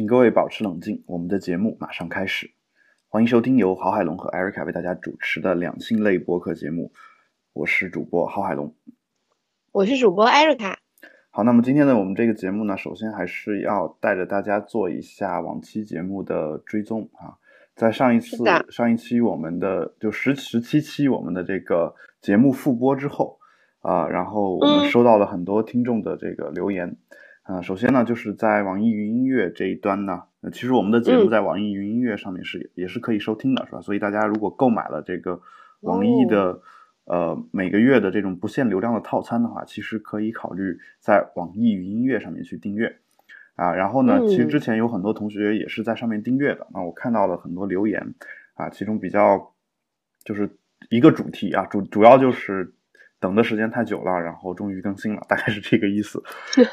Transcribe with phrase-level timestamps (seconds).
[0.00, 2.50] 请各位保持冷静，我们的节目马上开始。
[3.10, 6.90] 欢迎收听由郝海龙和艾瑞卡为大家主持的两性类播客节目，
[7.52, 8.74] 我是主播郝海龙，
[9.72, 10.78] 我是主播艾瑞卡。
[11.28, 17.36] 好，那么今天呢，我们这个节目呢，首先还是要带着大家做一下往期节目的追踪啊。
[17.76, 18.38] 在上一次
[18.70, 23.38] 上一期我们的就十十七期我们的这个节目复播之后
[23.80, 26.96] 啊，然后我们收到了很多听众的这个留言。
[27.42, 33.80] 啊，首先呢，就是在网易云音乐这一端呢，其实我们的节目在网易云音乐上面是也是可以收听的，是吧？
[33.80, 35.40] 所以大家如果购买了这个
[35.80, 36.60] 网易的
[37.06, 42.98] 呃每个月的这种不限流量的套餐的话，其实可以考虑在网易云音乐上面去订阅
[43.56, 43.74] 啊。
[43.74, 48.14] 然后呢，其实之前有很多同学也是在上面订阅的，那我看到了很多留言
[48.54, 49.52] 啊，其中比较
[50.22, 50.56] 就是
[50.88, 52.74] 一个主题啊，主主要就是
[53.20, 56.20] 等的时间太久了，然后终于更新了，大概是这个意思。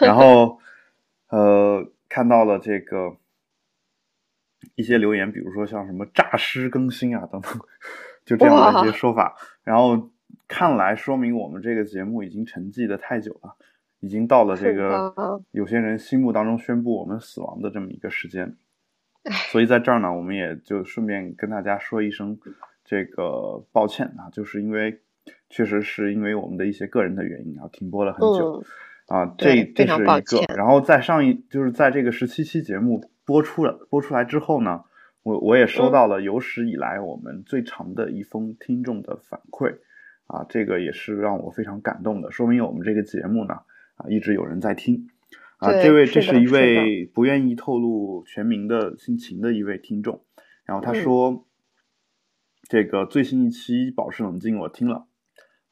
[0.01, 0.59] 然后。
[1.29, 3.17] 呃，看到了这个
[4.75, 7.51] 一些留言，比如说像什么诈尸更新啊等等，
[8.23, 9.35] 就这样的一些说法。
[9.61, 10.09] 然后
[10.47, 13.57] 看来说明我们这个节目已经沉寂的太久了，
[13.99, 15.13] 已经到了这个
[15.51, 18.55] 有些人心目当中宣布我们死亡的这么一个时间。
[19.51, 22.39] 所以在这儿呢，我们也就顺便跟大家说一声
[22.85, 25.01] 这个抱歉啊，就是因为
[25.49, 28.63] 确实是因为我们的一些个人的原因啊，停播了很久。
[29.07, 34.83] 啊，这这是一个，然后在上一就是在这个十七期节目播出了播出来之后呢，
[35.23, 39.77] 我我也收到了有史以来我们最长的一封听众的反馈，
[40.25, 43.53] 啊，这个也是让我非常感动的，说明我们这个节目呢
[43.95, 45.07] 啊一直有人在听，
[45.59, 50.21] 啊，这位这是一位不愿意透露全名的姓秦的一位听众，
[50.65, 51.45] 然后他说，
[52.67, 55.07] 这个最新一期保持冷静我听了，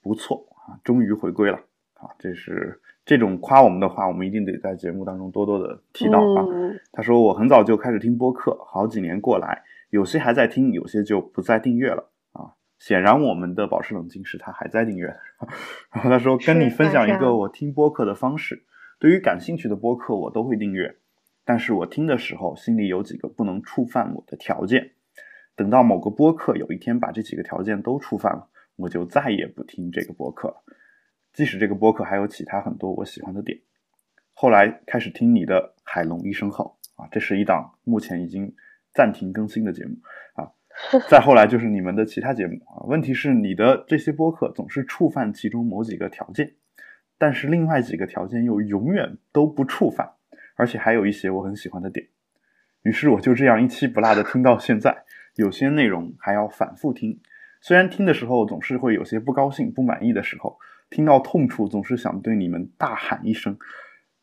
[0.06, 1.58] 不错啊，终于回归了
[1.96, 2.80] 啊，这是。
[3.04, 6.44] 这种夸我们的话，我们一定得在节目当中多多的提到啊。
[6.92, 12.54] 他说我很早就开始听播客，好几年过来，有些还在听，有些就不再订阅了啊。
[12.80, 15.16] 显然我们的保持冷静是他还在订阅。
[15.94, 18.64] 然后他说跟你分享一个我听播客的方式，
[19.00, 20.96] 对于感兴趣的播客我都会订阅，
[21.46, 24.94] 但是我听的时候心里有几个不能触犯我的条件，
[25.56, 30.64] 等到某个播客有一天把这几个条件都触犯了，我就再也不听这个播客了。
[31.34, 33.60] 即使这个播客还有其他很多我喜欢的点，
[34.34, 38.54] 后来开始听你的《海龙一声吼》啊，这是一档目前已经
[38.94, 39.98] 暂停更新的节目
[40.36, 40.52] 啊。
[41.10, 42.84] 再后来就是你们的其他节目啊。
[42.86, 46.56] 问题是你的这些播客总是触犯其中某几个条件，
[47.18, 50.14] 但是另外几个条件又永远都不触犯，
[50.56, 52.08] 而且还有一些我很喜欢的点。
[52.84, 55.06] 于是我就这样一期不落的听到现在，
[55.36, 57.20] 有些内容还要反复听，
[57.66, 60.60] 虽然听的时候总是会有些不高兴、不满意的时候。
[60.92, 63.58] 听到痛处，总是想对你们大喊一声：“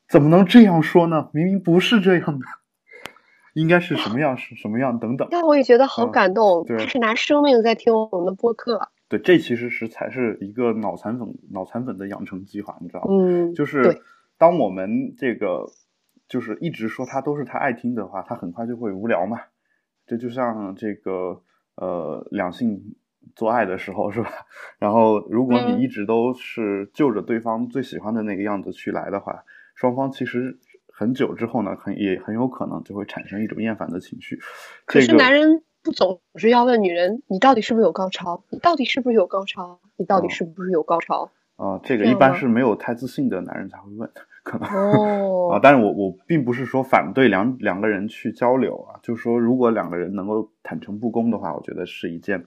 [0.08, 1.28] 怎么能这样说呢？
[1.34, 2.46] 明明不是这样的，
[3.54, 8.90] 应该是什么样是什么样等等。”但我也觉得好感动，他是拿生命在听我们的播客。
[9.08, 13.06] 对，这其实是才是一个脑残粉脑残粉的养成计划，你知道吗？
[13.10, 14.00] 嗯，就是
[14.38, 15.66] 当我们这个
[16.28, 19.40] 就是一直说他都是他爱听的话，他很快就会无聊嘛。
[20.06, 21.42] 这就像这个
[21.74, 22.94] 呃两性。
[23.34, 24.30] 做爱的时候是吧？
[24.78, 29.44] 然后如果你一直都是就着对方最喜欢的那个样子去来的话，
[29.74, 30.58] 双方其实
[30.92, 34.38] 很久之后呢，很也很有可能就会产生一种厌烦的情绪。
[34.84, 38.44] 可是男人不总是要问女人，你到底是不是有高潮？
[38.50, 39.80] 你到底是不是有高潮？
[39.96, 41.30] 你到底是不是有高潮？
[41.56, 44.10] 啊，这个一般是没有太自信的男人才会问，
[44.42, 44.68] 可能
[45.50, 45.60] 啊。
[45.62, 52.44] 但是我我并不是说反对两两个人去交流啊，就是说如果两个人能够坦诚不公的话，我觉得是一件。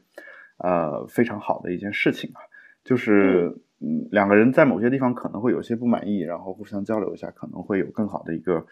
[0.58, 2.40] 呃，非常好的一件事情啊，
[2.84, 8.66] 就是嗯，两个人在某些地方可能会有些不满意，然后互相交流一下，可能会有更好的一个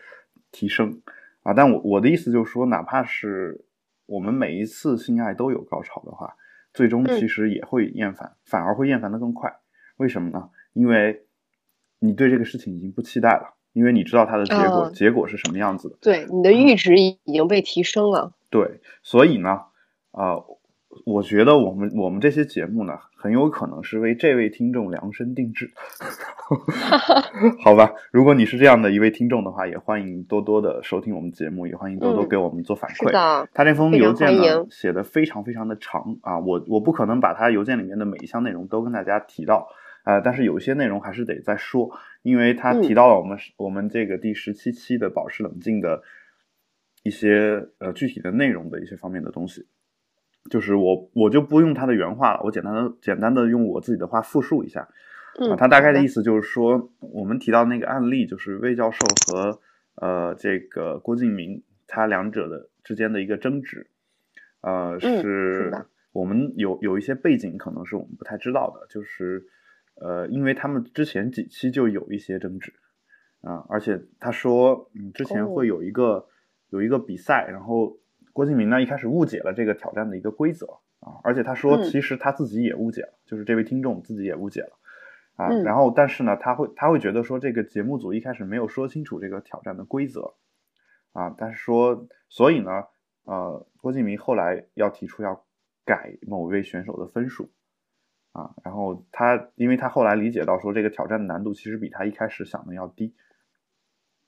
[0.52, 1.02] 提升
[1.44, 1.54] 啊。
[1.54, 3.66] 但我我的意思就是说，哪怕是
[4.06, 6.36] 我们每一次性爱都有高潮的话，
[6.74, 9.54] 最终其实也会厌烦，反而会厌烦的更快。
[9.98, 10.50] 为什么呢？
[10.72, 11.26] 因为
[12.00, 15.98] 你对这个事情已经不期待了，因为你知道它的结果结果是什么样子的。
[16.00, 18.34] 对，你的阈值已经被提升了。
[18.50, 19.64] 对，所以呢，
[20.12, 20.42] 啊。
[21.06, 25.72] 我觉得我们我们这些节目呢，很有可能是为这位听众量身定制，
[27.64, 27.94] 好吧？
[28.12, 33.48] 如果你是这样的一位听众的话，也欢迎多多的收听我们节目，也欢迎多多给我们做反馈。
[33.54, 39.68] 他这封邮件呢，写的非常非常的长啊，我我不可能把他邮件里面的每一项内容都跟大家提到，
[40.06, 41.90] 呃，但是有些内容还是得再说，
[42.22, 46.02] 因为他提到了我们我们这个第十七期的保持冷静的
[47.04, 49.66] 一些呃具体的内容的一些方面的东西。
[50.50, 54.88] 就是我，我就不用他的原话了，我简单的、简单的用我自己的话复述一下。
[55.50, 59.60] 啊，他大概的意思就是说，我们提到那个案例，就是魏教授和
[59.96, 63.88] 呃这个郭敬明，他两者的之间的一个争执，
[64.62, 65.72] 呃，是
[66.12, 69.46] 我们有有一些背景可能是我们不太知道的，就是
[69.96, 72.74] 呃，因为他们之前几期就有一些争执。
[73.42, 76.28] 啊，而且他说，嗯，之前会有一个
[76.70, 77.98] 有一个比赛，然后
[78.34, 80.66] 郭敬明呢一开始误解了这个挑战的一个规则
[81.00, 84.78] 啊，而且他说其实他自己也误解了，就是这位听众自己也误解了。
[85.36, 90.36] 啊，然后但是呢，他会他会觉得说这个节目组一开始没有说清楚这个挑战的规则，
[91.12, 92.84] 啊，但是说所以呢，
[93.24, 95.44] 呃，郭敬明后来要提出要
[95.86, 97.50] 改某位选手的分数，
[98.32, 103.16] 啊，然后他因为他后来理解到说这个挑战的难度其实比他一开始想的要低，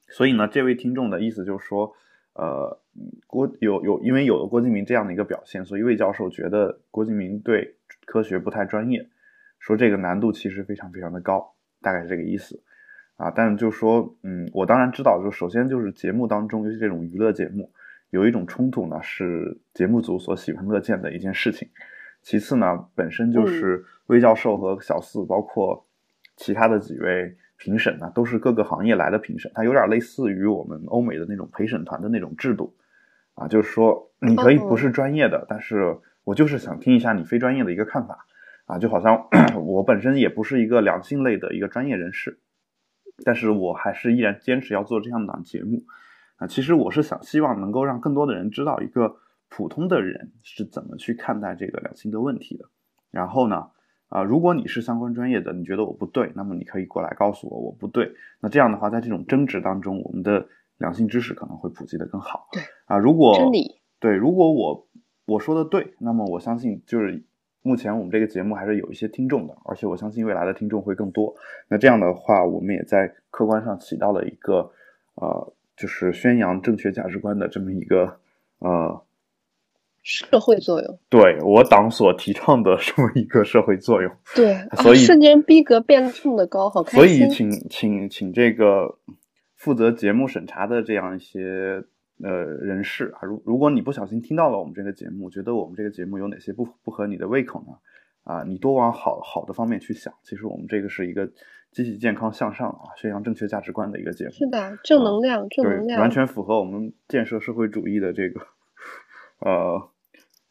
[0.08, 1.94] 所以呢，这位听众的意思就是说，
[2.36, 2.80] 呃，
[3.28, 9.10] 郭有有因为有了郭敬明这样的一个表现，所以魏教授觉得郭敬明对科学不太专业。
[9.58, 12.62] 说这个难度其实非常非常的高，大概是这个意思，
[13.16, 17.72] 啊，但是就说，嗯，我当然知道，就首先就是节目当中，尤其这种娱乐节目，
[18.12, 21.68] 有一种冲突呢，是节目组所喜闻乐见的一件事情。
[22.22, 25.88] 其次呢，本身就是魏教授和小四，包括
[26.36, 27.36] 其他的几位
[27.66, 32.76] 评审呢，都是各个行业来的评审，它有点类似于我们欧美的那种陪审团的那种制度，
[33.34, 38.28] 啊，就是说你可以不是专业的，但是我就是想听一下你非专业的一个看法。
[38.68, 39.28] 啊，就好像
[39.64, 42.40] 我本身也不是一个两性类的一个专业人士，
[43.24, 45.84] 但是我还是依然坚持要做这样档节目。
[46.38, 49.18] 啊，其实我是想希望能够让更多的人知道一个
[49.50, 52.66] 普通的人是怎么去看待这个两性的问题的。
[53.12, 53.70] 然后呢，
[54.10, 58.12] 啊，如果你是相关专业的，你觉得我不对，那么你可以过来告诉我我不对。
[58.40, 60.48] 那这样的话，在这种争执当中，我们的
[60.78, 62.48] 两性知识可能会普及的更好。
[62.52, 64.88] 对啊，如果真理对，如果我
[65.26, 67.24] 我说的对，那么我相信就是。
[67.68, 71.34] 目前我们这个节目还是有一些听众的，而且我相信未来的听众会更多。
[71.68, 74.72] 那这样的话，我们也在客观上起到了一个，
[75.16, 78.20] 呃，就是宣扬正确价值观的这么一个，
[78.60, 79.02] 呃，
[80.06, 81.00] 社会作用。
[81.10, 84.10] 对我党所提倡的这么一个社会作用。
[84.34, 87.18] 对， 所以瞬间逼格变这么的高，好开心。
[87.18, 88.98] 所以，请请请这个
[89.58, 91.84] 负责节目审查的这样一些。
[92.24, 97.74] 呃，人士啊，如如果你不小心听到了我们这个节目，觉得我们这个节目有哪些不不合你的胃口呢？
[98.24, 100.14] 啊，你多往好好的方面去想。
[100.24, 101.30] 其实我们这个是一个
[101.74, 104.32] 积极、健康、向上啊，宣扬正确价值观的一个节目。
[104.32, 108.40] 是的，正能量，正能量，完全符合我们建设社会主义的这个
[109.46, 109.90] 呃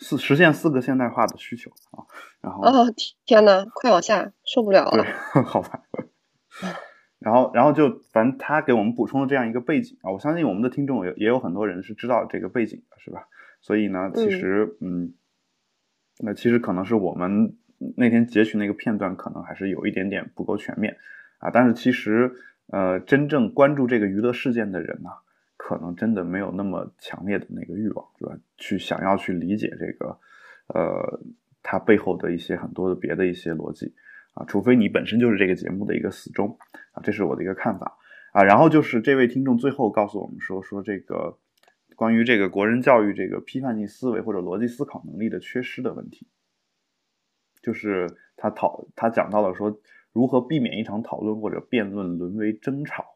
[0.05, 2.05] 四实现四个现代化的需求啊。
[2.43, 5.05] 然后，哦天哪，快往下，受不了了。
[5.47, 5.81] 好吧。
[7.19, 13.29] 然后，然后就反正他给我们补充了这样一个背景啊，我相信我们的听众也也有很多人是知道这个背景的，是吧？
[13.62, 15.15] 所以呢，其实，嗯，
[16.19, 17.56] 那其实可能是我们
[17.97, 20.99] 那天截取那个片段，可能还是有一点点不够全面
[21.39, 21.51] 啊。
[21.51, 22.31] 但是其实，
[22.67, 25.09] 呃，真正关注这个娱乐事件的人呢，
[25.67, 28.37] 可能真的没有那么强烈的那个欲望，是吧？
[28.59, 30.19] 去想要去理解这个，
[30.67, 31.21] 呃，
[31.63, 33.95] 它背后的一些很多的别的一些逻辑。
[34.35, 36.55] 啊，除非你本身就是这个节目的一个死忠
[36.93, 37.97] 啊，这是我的一个看法
[38.35, 38.45] 啊。
[38.45, 41.39] 然后就是这位听众最后告诉我们说，说这个
[41.97, 46.29] 关于这个国人教育这个批判性思维或者逻辑思考能力的缺失的问题，
[47.63, 48.07] 就是
[48.37, 49.81] 他讨他讲到了说
[50.13, 53.14] 如何避免一场讨论或者辩论沦为争吵。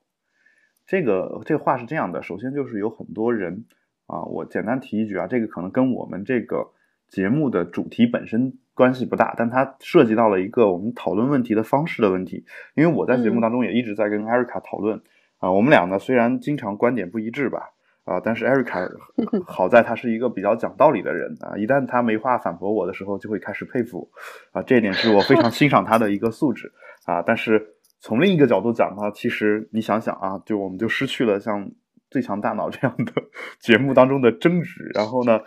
[0.88, 3.66] 这个这个话是这样的，首先就是有很多人
[4.08, 6.72] 啊，我简单提一句啊，这个可能跟我们这个
[7.08, 8.58] 节目的主题本身。
[8.78, 12.44] 关系不大，但它涉及到了一个我们讨论问题的方式的问题。
[12.76, 15.02] 因为我在节目当中也一直在跟艾瑞卡讨论
[15.38, 17.70] 啊，我们俩呢虽然经常观点不一致吧，
[18.04, 18.78] 啊，但是艾瑞卡
[19.44, 24.08] 好在他是一个比较讲道理的人啊，一旦他没话反驳我的时候，就会开始佩服
[24.52, 26.70] 啊，这一点是我非常欣赏他的一个素质
[27.04, 27.20] 啊。
[27.20, 31.70] 但是从另一个角度讲的话，其实你想想啊，就我们就失去了像
[32.10, 33.12] 最强大脑这样的
[33.60, 35.40] 节目当中的争执，然后呢，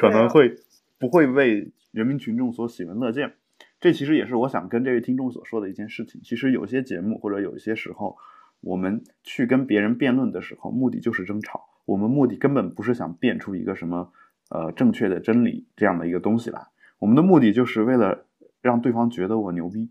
[0.00, 0.54] 可能会
[0.98, 1.72] 不会为。
[1.90, 3.32] 人民群众所喜闻乐见，
[3.80, 6.20] 这其实也是我想跟这位听众所说的一件事情。
[6.22, 8.18] 其实有些节目或者有一些时候，
[8.60, 11.64] 我们去跟别人辩论的时候，目的就是争吵。
[11.86, 14.12] 我们目的根本不是想辩出一个什么
[14.50, 16.60] 呃正确的真理这样的一个东西来，
[16.98, 18.26] 我们的目的就是为了
[18.60, 19.90] 让对方觉得我牛逼，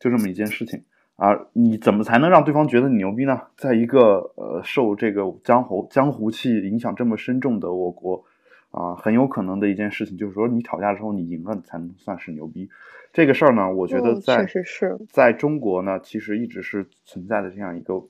[0.00, 0.82] 就这么一件事情。
[1.16, 3.40] 啊，你怎么才能让对方觉得你牛逼呢？
[3.56, 8.24] 在一个呃受这个江湖江湖气影响这么深重的我国。
[8.76, 12.68] 啊，很有可能的一件事情就是说，你吵架的时候你赢了才能算是牛逼。
[13.12, 14.44] 这个事儿呢，我觉得在
[15.08, 18.04] 在中国呢，其实一直是存在的这样一个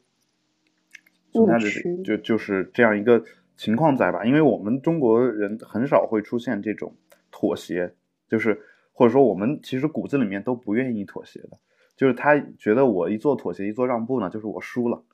[1.35, 3.23] 存在的就就是这样一个
[3.59, 4.25] 情况在吧？
[4.25, 6.95] 因为我们中国人很少会出现这种
[7.31, 7.93] 妥协，
[8.27, 8.59] 就是
[8.95, 11.59] 或者说我们其实骨子里面都不愿意妥协的，
[11.97, 15.05] 就是他觉得我一做妥协一做让步呢，就是我输了，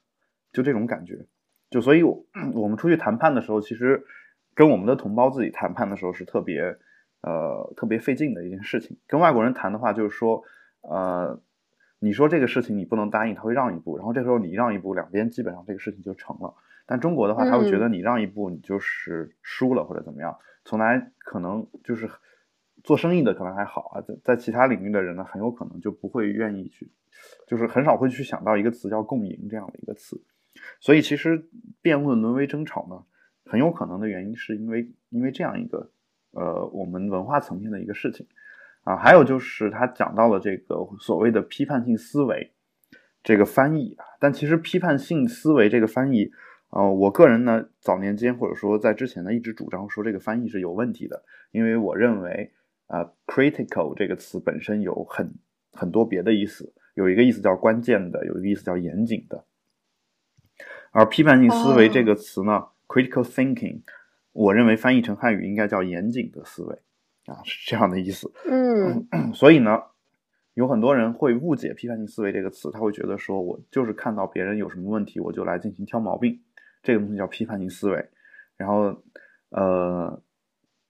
[0.52, 1.26] 就这种感觉。
[1.70, 4.04] 就所以，我们出去谈判的时候，其实
[4.54, 6.76] 跟我们的同胞自己谈判的时候是特别
[7.22, 8.98] 呃特别费劲的一件事情。
[9.06, 10.42] 跟外国人谈的话，就是说
[10.80, 11.40] 呃，
[12.00, 16.54] 你说这个事情你不能答应，他会让一步，然后这时候你让一步，两边基本上这个事情就成了。
[16.86, 20.36] 但中国的话，他会觉得你让一步，你就是输了或者怎么样。
[20.64, 22.10] 从来可能就是
[22.82, 26.90] 做生意的可能还好啊，在在其他领域的人呢，很有可能就不会愿意去，
[27.46, 30.20] 就是很少会去想到一个词叫共赢这样的一个词。
[30.80, 31.48] 所以其实
[31.82, 33.02] 辩论沦为争吵呢，
[33.44, 35.90] 很有可能的原因是因为因为这样一个
[36.32, 38.26] 呃我们文化层面的一个事情
[38.82, 38.96] 啊。
[38.96, 42.52] 还有就是他讲到了这个所谓的批判性思维
[43.22, 46.30] 这个翻译啊，但其实批判性思维这个翻译。
[46.72, 52.52] 呃，我个人呢，早年间或者说在之前呢，一直主张说这个翻译是有问题的，因为我认为，
[52.90, 55.32] 呃，critical 这个词本身有很
[55.72, 59.44] 很多别的意思，有一个意思叫关键的，有一个意思叫严谨的，
[60.90, 63.82] 而批判性思维这个词呢，critical thinking，
[64.32, 66.74] 我认为翻译成汉语应该叫严谨的思维，
[67.26, 68.30] 啊，是这样的意思。
[68.46, 69.82] 嗯， 所以呢。
[70.54, 76.42] 有很多人会误解批判性思维这个词，他会觉得说我就是看到别人有什么问题，我就来进行挑毛病。
[76.82, 78.10] 这个东西叫批判性思维，
[78.56, 79.02] 然后，
[79.50, 80.20] 呃，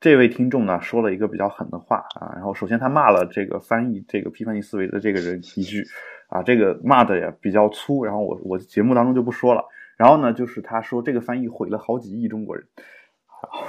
[0.00, 5.84] 这位听众呢说了一个比较狠的话啊，然后首先他骂了这个翻译这个批判性思维的这个人一句，
[6.28, 9.62] 啊，这个骂的也比较粗，然后我我节目当中就不说了。
[9.98, 12.66] 然后呢，就是他说这个翻译毁了好几亿中国人，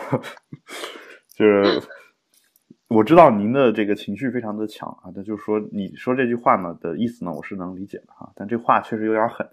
[1.36, 1.82] 就是
[2.88, 9.46] 我知道您的这个情绪非常的强啊，那就是说你说这句话呢的意思呢，我是能理解的哈，但这话确实有点狠。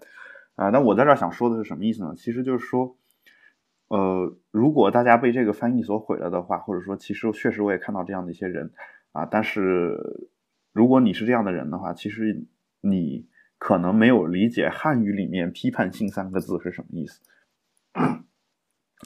[0.55, 2.13] 啊，那我在这儿想说的是什么意思呢？
[2.15, 2.95] 其实就是说，
[3.89, 8.71] 呃，如果大家被这个翻译所毁了的话，或者说，其实确实我也看到这样的一些人
[9.11, 10.29] 啊，但是
[10.71, 12.45] 如果你是这样的人的话，其实
[12.81, 13.27] 你
[13.57, 17.19] 可能没有理解汉语里面“批判性”三个字是什么意思。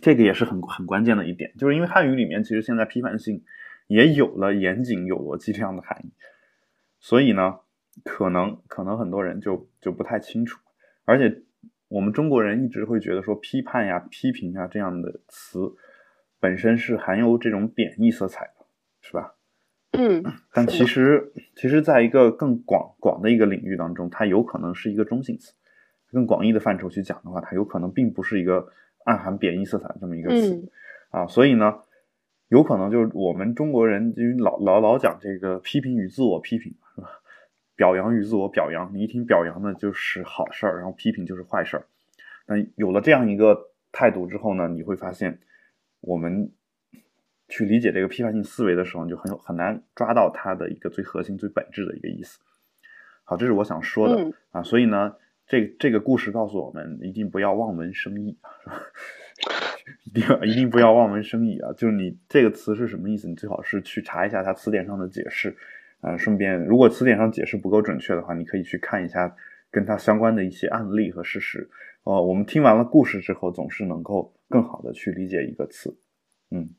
[0.01, 3.43] 这个也是很很关键的一点，就是因为汉语里面其实现在批判性
[3.87, 6.11] 也有了严谨、有逻辑这样的含义，
[6.99, 7.59] 所以呢，
[8.03, 10.59] 可能可能很多人就就不太清楚。
[11.05, 11.43] 而且，
[11.93, 15.59] 我们中国人一直会觉得说批判呀、批评啊这样的词，
[16.39, 18.65] 本身是含有这种贬义色彩的，
[19.01, 19.35] 是吧？
[19.91, 20.23] 嗯。
[20.51, 25.53] 但其实，其实，在一个更广广的一个领域当中，它有可能是一个中性词。
[26.11, 28.67] 更广义的范畴去讲的话，它有可能并不是一个
[29.05, 30.71] 暗含贬义色彩的这么一个词
[31.11, 31.27] 啊。
[31.27, 31.75] 所以呢，
[32.47, 37.07] 有可能就是我们中国人因为老老老讲这个批评与自我批评，是吧？
[37.75, 41.85] 表扬与自我表扬，你一听表扬呢就是好事儿，然后批评就是坏事儿。
[42.45, 45.39] 那有了这样一个态度之后呢，你会发现，
[46.01, 46.51] 我们
[47.47, 52.39] 去理解这个批判性思维的时候，你就很有很难抓到它的一个最核心、最本质的一个意思。
[53.23, 54.61] 好，这是我想说的啊。
[54.61, 55.15] 所以呢，
[55.47, 58.81] 这这个故事告诉我们，一定不要望文生义，是 吧
[60.05, 61.71] 一定一定不要望文生义啊！
[61.73, 65.55] 就是你这个词是什么意思，你最好是去查一下它词典上的解释。
[66.03, 69.33] 呃，顺便，如果词典上解释不够准确的话，你可以去看一下
[69.71, 71.69] 跟它相关的一些案例和事实。
[72.03, 75.97] 哦，我们听完了故事之后，总是能够更好的去理解一个词。
[76.51, 76.71] 嗯，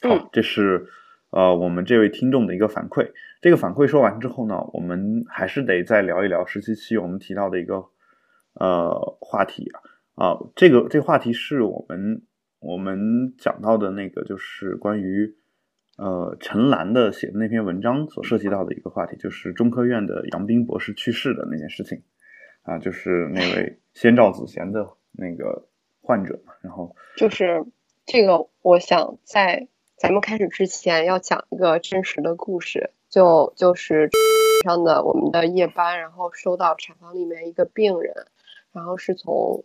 [0.00, 0.86] 好，这是
[1.30, 3.10] 呃我们这位听众的一个反馈。
[3.40, 7.84] 这个反馈说完之后呢，我们还是得再聊一聊十七期我们提到的一个
[8.54, 9.68] 呃话题
[10.14, 12.22] 啊啊，这个这个话题是我们
[12.60, 15.34] 我们讲到的那个就是关于。
[15.96, 22.02] 呃，陈岚的写的那篇文章所涉及到的一个话题，就是中科院的杨斌博士去世的那件事情，
[22.62, 25.68] 啊，就是那位先兆子痫的那个
[26.02, 26.52] 患者嘛。
[26.60, 27.64] 然后就是
[28.04, 34.10] 这个，我想在咱们开始之前要讲一个真实的故事，就就是
[34.64, 38.12] 上的我们的夜班，然后收到产房里面一个病人，
[38.72, 39.64] 然后是从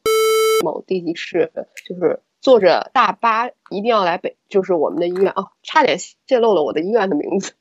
[0.64, 1.52] 某地级市，
[1.86, 2.22] 就是。
[2.42, 7.54] 坐着大巴一定要来北，就是我们的医院哦，差点泄露了我的医院的名字，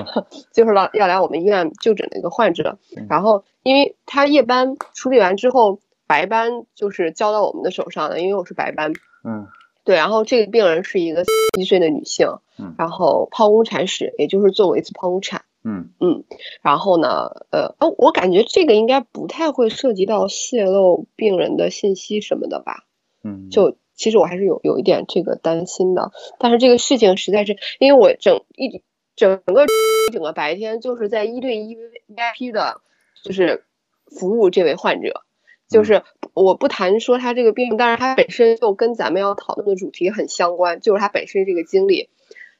[0.52, 2.78] 就是来要来我们医院就诊的一个患者。
[3.08, 8.92] 然后，因为他夜班处理完之后，白班就是交到我们的手上的，因为我是白班。
[9.24, 9.48] 嗯，
[9.84, 9.96] 对。
[9.96, 11.24] 然后这个病人是一个
[11.58, 12.28] 一岁的女性，
[12.76, 15.46] 然后剖宫产史，也就是做过一次剖宫产。
[15.64, 16.24] 嗯嗯。
[16.60, 22.84] 然后呢，呃，哦，我感觉这个应该不太会涉及到泄露病人的信息什么的吧？
[23.24, 23.78] 嗯，就。
[23.96, 28.82] 其实我还是有有一点这个担心的，但是这个事情实在是，因为我整一
[29.16, 29.66] 整个
[30.12, 32.80] 整个白天就是在一对一 VIP 的，
[33.22, 33.64] 就是
[34.06, 35.22] 服务这位患者，
[35.68, 36.02] 就是
[36.34, 42.10] 我不谈说他这个病，但是他本身就跟咱们要讨论的主题很相关，就是他本身这个经历。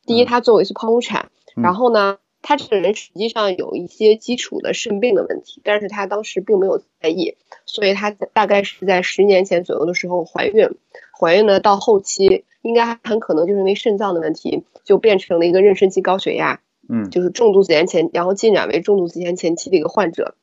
[0.07, 10.71] 第一，他做过一次剖腹产，然后呢，他这个人实际上有一些基础的肾病的问题，但是他当时并没有在意，所以他大概是在十年前左右的时候怀孕，
[11.19, 20.35] 怀孕呢到后期应该很可能就是因为肾脏的问题，就变成了一个妊娠期高血压，嗯，就是重度子痫前，然后进展为重度子痫前期的一个患者，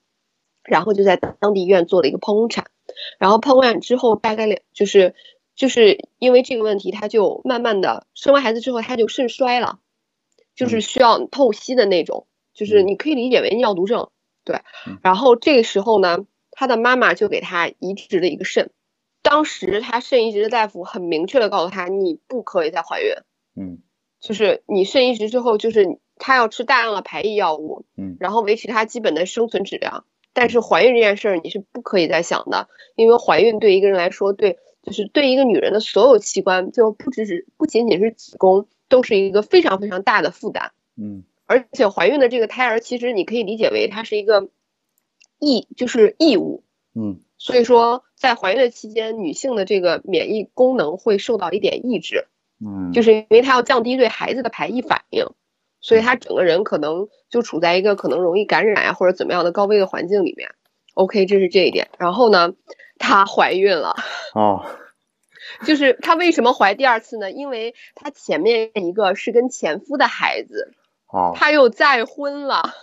[0.64, 2.66] 然后就在当地医院做了一个剖宫产，
[3.20, 5.14] 然后剖完之后大概两就是。
[5.56, 9.78] 就是因为这个问题，他就慢慢的生完孩子之后，他就肾衰了，
[10.56, 12.26] 就是需要透析的那种，
[12.56, 14.10] 就是你可以理解为尿毒症，
[14.44, 14.62] 对。
[15.04, 18.72] 然后这个时候呢，他的妈妈就给他移植了一个肾，
[19.24, 23.14] 当时他肾移植的大夫很明确的告诉他，你不可以再怀孕，
[23.56, 23.80] 嗯，
[24.20, 34.60] 就是你肾移植之后，就是他要吃大量的排异药物，嗯，然后维持他基本的生存质量，但是怀孕这件事儿你是不可以再想的，因为怀孕对一个人来说，对。
[34.86, 40.74] 就是对一个女人的所有器官，就不只是不仅仅是子宫，都是一个非常非常大的负担。
[40.98, 44.50] 嗯，而且怀孕的这个胎儿，其实你可以理解为它是一个
[45.40, 46.66] 义，就是义务。
[46.94, 52.30] 嗯，所以说在怀孕的期间，女性的这个免疫功能会受到一点抑制。
[52.66, 55.26] 嗯，就是因为她要降低对孩子的排异反应，
[55.82, 60.52] 所以她整个人可能就处在一个可能容易感染呀或者怎么样的高危的环境里面。
[60.94, 61.90] OK，这是这一点。
[61.98, 62.54] 然后呢？
[62.98, 63.96] 她怀孕了
[64.34, 64.66] 哦，
[65.66, 67.30] 就是她为什么怀第二次呢？
[67.30, 70.72] 因为她前面一个是跟前夫的孩子，
[71.08, 72.74] 哦，她又再婚了，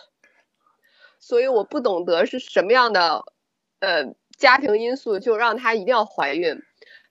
[1.19, 3.25] 所以我不懂得是什么样的
[3.79, 6.61] 呃家庭因素，就让她一定要怀孕。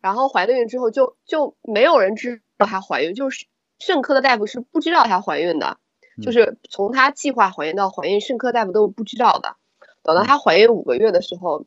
[0.01, 3.45] 然后怀了孕之后，就就没有人知道她怀孕，就是
[3.79, 5.77] 肾科的大夫是不知道她怀孕的，
[6.21, 9.55] 就是从她计划怀孕到怀孕，肾科大夫都是不知道的。
[10.03, 11.65] 等到她怀孕五个月的时候。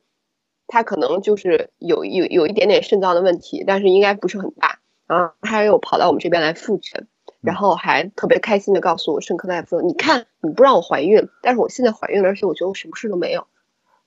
[0.68, 4.78] 她可能就是有有有一点点肾脏的问题，但是应该不是很大。
[5.06, 7.08] 然后她又跑到我们这边来复诊，
[7.42, 13.46] 然后还特别开心的告诉我肾科大夫说：“你看，你不让我怀孕，但是我现在怀孕了，而且我觉得我什么事都没有。”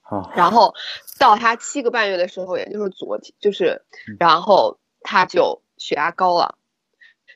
[0.08, 0.30] 好。
[0.36, 0.74] 然后
[1.18, 3.82] 到他七个半月的时候，也就是昨天，就是
[4.18, 6.56] 然后他就血压高了，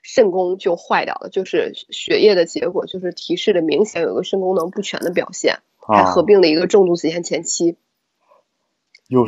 [0.02, 7.76] 肾功就坏掉了，就是血液的结果就是提示的明显有个肾功能不全的表现，还合并了一个重度子痫前期。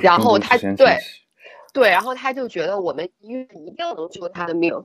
[0.00, 0.98] 然后他对，
[1.72, 4.84] 对，然后他就觉得我们医院一定能救他的命，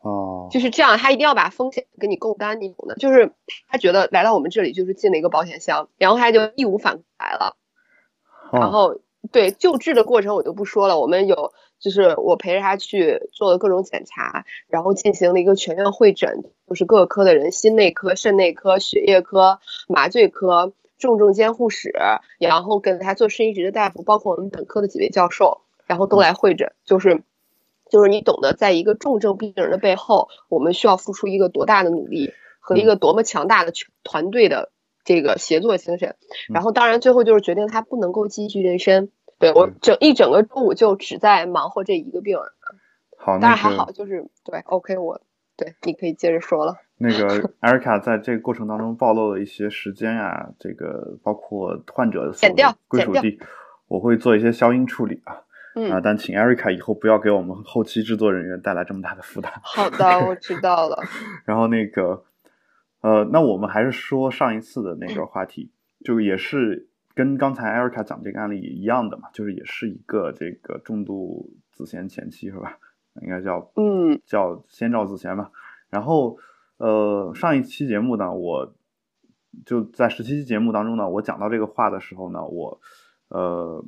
[0.00, 2.94] 哦，就是这样，他一定要把风险给你够担，你懂的。
[2.96, 3.32] 就是
[3.68, 7.56] 他觉得来到我们这里就是进了一个保险箱，然后他就义无反顾来了。
[8.52, 8.98] 然后
[9.32, 20.72] 对救治的过程我就不说了，我们有就是我陪着他去做了各种检查，然后进行了一个全院会诊，就是各个科的人，心内科、肾内科、血液科、麻醉科。
[21.00, 21.94] 重症监护室，
[22.40, 26.72] 然后跟他做肾移植的大夫，包括我们本科的几位教授，然后都来会诊。
[26.84, 27.22] 就是，
[27.88, 34.72] 就是你懂得，在一个重症病人的背后，我们需要付出一个多大的努力和一个多么强大的团队的
[35.08, 36.16] 这个协作精神。
[36.52, 39.08] 然后，当然最后就是决定他不能够继续妊娠。
[39.38, 42.44] 对我整一整个中午就只在忙活这一个病人。
[43.16, 45.22] 好，但是还好，就是对，OK，我
[45.56, 46.74] 对你可以接着说了。
[46.98, 52.32] 那个艾瑞卡在这个过程当中暴露了一些时间呀，这个包括患者的
[52.88, 53.38] 归属地，
[53.86, 55.40] 我会做一些消音处理啊。
[55.76, 59.52] 嗯啊，但请艾瑞卡以后不要给我们后期制作人员带来这么大的负担。
[59.62, 60.98] 好的，我知道了。
[61.46, 62.24] 然后那个，
[63.00, 65.70] 呃，那我们还是说上一次的那个话题，
[66.04, 72.78] 就也是跟刚才艾瑞卡讲这个案例一样的嘛，就是也是一个这个重度子痫前期是吧？
[73.22, 75.50] 应该叫嗯叫先兆子痫吧，
[75.90, 76.38] 然后。
[76.80, 78.72] 呃，上一期节目呢，我
[79.66, 82.80] 就在十七期节目当中呢，我讲到这个话的时候呢，我
[83.30, 83.84] 呃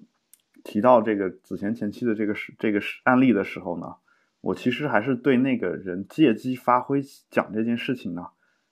[0.64, 3.94] 提到这个子痫前期的这个是这个是案例的时候呢，
[4.40, 8.26] 我其实还是对那个人借机发挥讲这件事情呢，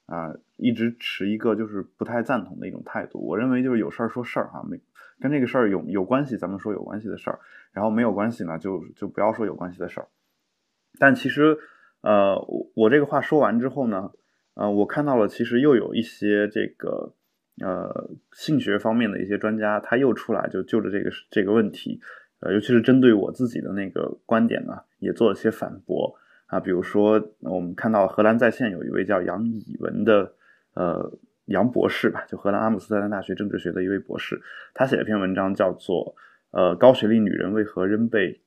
[0.09, 3.25] 啊，一直持一个就是不太赞同的一种态度。
[3.25, 4.81] 我认为就是有事儿说事儿哈，没
[5.21, 7.39] 跟这个事儿有有关系，咱们说有关系的事儿，
[7.73, 10.09] 然后没有关系呢，就就不要说有关系的事儿。
[10.99, 11.57] 但其实。
[12.01, 14.13] 呃，我我这个话说完之后呢，
[14.55, 17.13] 呃，我看到了，其实又有一些这个
[17.61, 22.01] 呃性学方面的一些专家，他又出来就就着这个这个问题，
[22.39, 26.15] 呃，尤其是针对我自己的那个观点呢，也做了些反驳
[26.49, 26.61] 啊。
[26.61, 30.35] 比如说，我们看到荷兰在线有一位叫杨以文的
[30.75, 31.11] 呃
[31.47, 34.43] 杨博士吧，就荷兰阿姆斯特丹大学政治学的一位博士，
[34.75, 36.15] 他写了篇文章叫做
[36.51, 38.41] 呃高学历女人为何仍被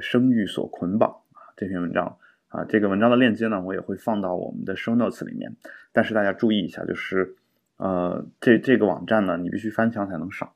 [0.00, 1.52] 生育所捆绑啊？
[1.56, 2.16] 这篇文章。
[2.48, 5.56] 啊，这个文章的链接呢，我也会放到我们的 show notes 里面。
[5.92, 7.34] 但是大家注意一下，就是，
[7.78, 10.48] 呃，这这个网站呢，你必须翻墙才能上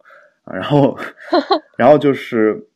[0.45, 0.55] 啊。
[0.55, 0.97] 然后，
[1.77, 2.69] 然后就是，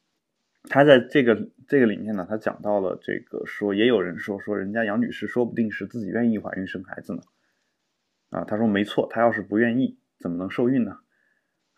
[0.64, 1.40] 他在这个
[1.72, 7.22] 这个里面呢，他讲到了这个说，也有人说说人家杨女士说不定是自己愿意怀孕生孩子呢。
[8.28, 10.98] 啊，他说没错，他要是不愿意，怎么能受孕呢？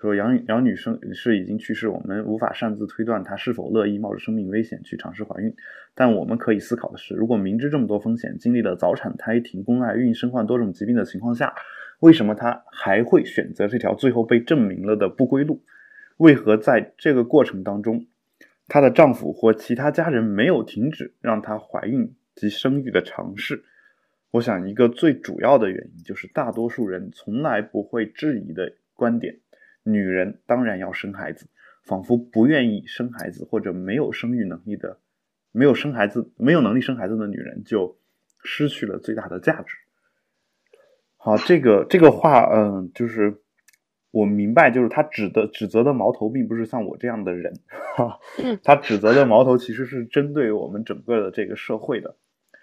[0.01, 5.55] 说杨杨女生是已经去世，我们无法擅自推断她是否乐意冒着生命危险去尝试怀孕。
[5.95, 11.55] 但我们可以思考的是，如果明知这么多风险，经历了早产、胎停、宫外孕、身患多种疾病的情况下，
[12.01, 15.63] 为什么她还会选择这条最后被证明了的不归路？
[16.17, 18.07] 为何在这个过程当中，
[18.69, 23.65] 她的丈夫或其他家人没有停止让她怀孕及生育的尝试？
[24.31, 29.39] 我想，一个最主要的原因就是大多数人从来不会质疑的观点。
[29.85, 31.47] 女人当然要生孩子，
[31.85, 34.99] 仿佛不愿意生孩子或者没有生育能力的、
[35.53, 37.97] 没有生孩子、没有能力生孩子的女人就
[38.43, 39.77] 失去了最大的价值。
[41.17, 43.41] 好，这个这个话，嗯，就是
[44.15, 47.53] 我明白，就是他指的指责的矛头并不是像我这样的人，
[47.97, 48.21] 哈，
[48.63, 52.17] 他指责的矛头其实是针对我们整个的这个社会的。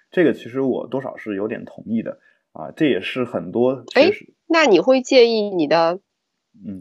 [0.10, 2.20] 这个其实我多少是有点同意的
[2.54, 3.84] 啊，这也是很多。
[3.96, 4.10] 哎，
[4.48, 6.00] 那你会介意你的？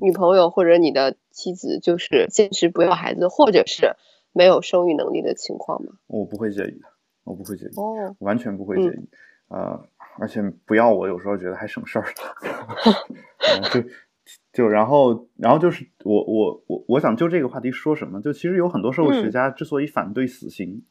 [0.01, 3.95] 女朋友或者你的妻子就是坚持不要孩子，或者是
[4.33, 5.93] 没有生育能力的情况吗？
[6.09, 6.89] 我不会介意的，
[7.23, 9.09] 我不会介意，哦，完全不会介意。
[9.47, 9.81] 啊，
[10.19, 12.05] 而且不要我有时候觉得还省事儿，
[13.73, 13.81] 就
[14.53, 18.21] 就然后然后就是我我我我想就这个话题说什么？
[18.21, 20.85] 就其实有很多社会学家之所以反对死刑，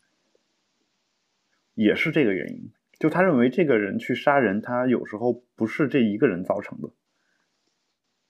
[1.73, 6.89] 也是这个原因，就他认为这个人去杀人，他有时候不是这一个人造成的。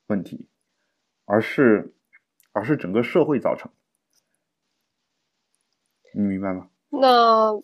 [0.08, 0.48] 问题，
[1.26, 1.94] 而是，
[2.52, 3.72] 而是整个社会造成，
[6.16, 6.72] 你明白吗？
[6.90, 7.62] 那，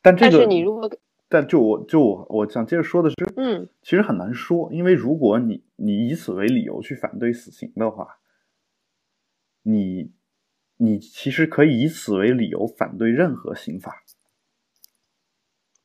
[0.00, 0.88] 但这个你如果，
[1.28, 8.18] 但就我就我我想接着说的是，嗯，其实很难说，因为如果你你以此为理由去反对死刑的话，
[9.62, 10.12] 你
[10.76, 14.02] 你其实可以以此为理由反对任何刑法，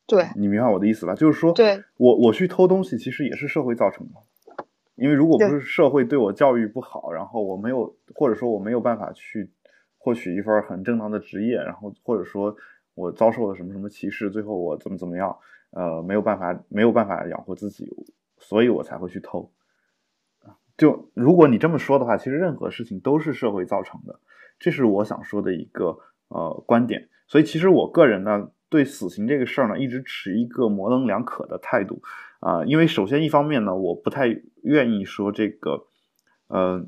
[0.06, 1.14] 对，你明白我的意思吧？
[1.14, 4.14] 就是说，对我我去偷东西，其实也是社会造成的。
[4.94, 9.50] 因为如果不是社会对我教育不好，然后我没有，或者说我没有办法去
[9.96, 12.54] 获取一份很正当的职业，然后或者说
[12.94, 15.36] 我遭受了什么什么歧视，最后我怎么怎么样，
[15.70, 17.88] 呃，没有办法没有办法养活自己，
[18.38, 19.50] 所以我才会去偷。
[20.76, 24.20] 就如果你这么说的话，其实任何事情都是社会造成的，
[24.58, 27.08] 这是我想说的一个呃观点。
[27.28, 32.02] 所以其实我个人呢，对死刑这个事儿呢，一直持一个模棱两可的态度。
[32.40, 34.26] 啊，因为首先一方面呢，我不太
[34.64, 35.86] 愿意说这个，
[36.48, 36.84] 呃，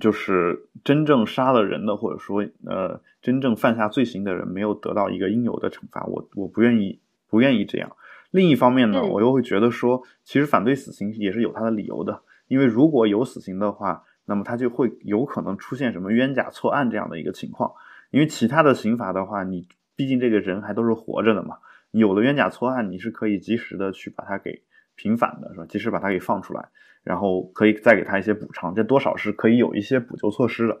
[0.00, 7.96] 就是真正杀了人的，或者说呃，真正犯下罪行的人没有得到一个应有的惩罚，我我不愿意不愿意这样。
[8.30, 17.72] 另一方面呢，我又会觉得说，其实反对死刑也是有它的理由的，因为如果有死刑的话，那么它就会有可能出现什么冤假错案这样的一个情况，
[18.10, 21.58] 因为其他的刑罚的话，你毕竟这个人还都是活着的嘛。
[21.90, 24.62] 有了冤假错案，你是可以及时的去把它给
[24.94, 25.66] 平反的，是吧？
[25.66, 26.70] 及时把它给放出来，
[27.02, 30.80] 然后可以再给他一些补偿，这多少是可以有一些补救措施的。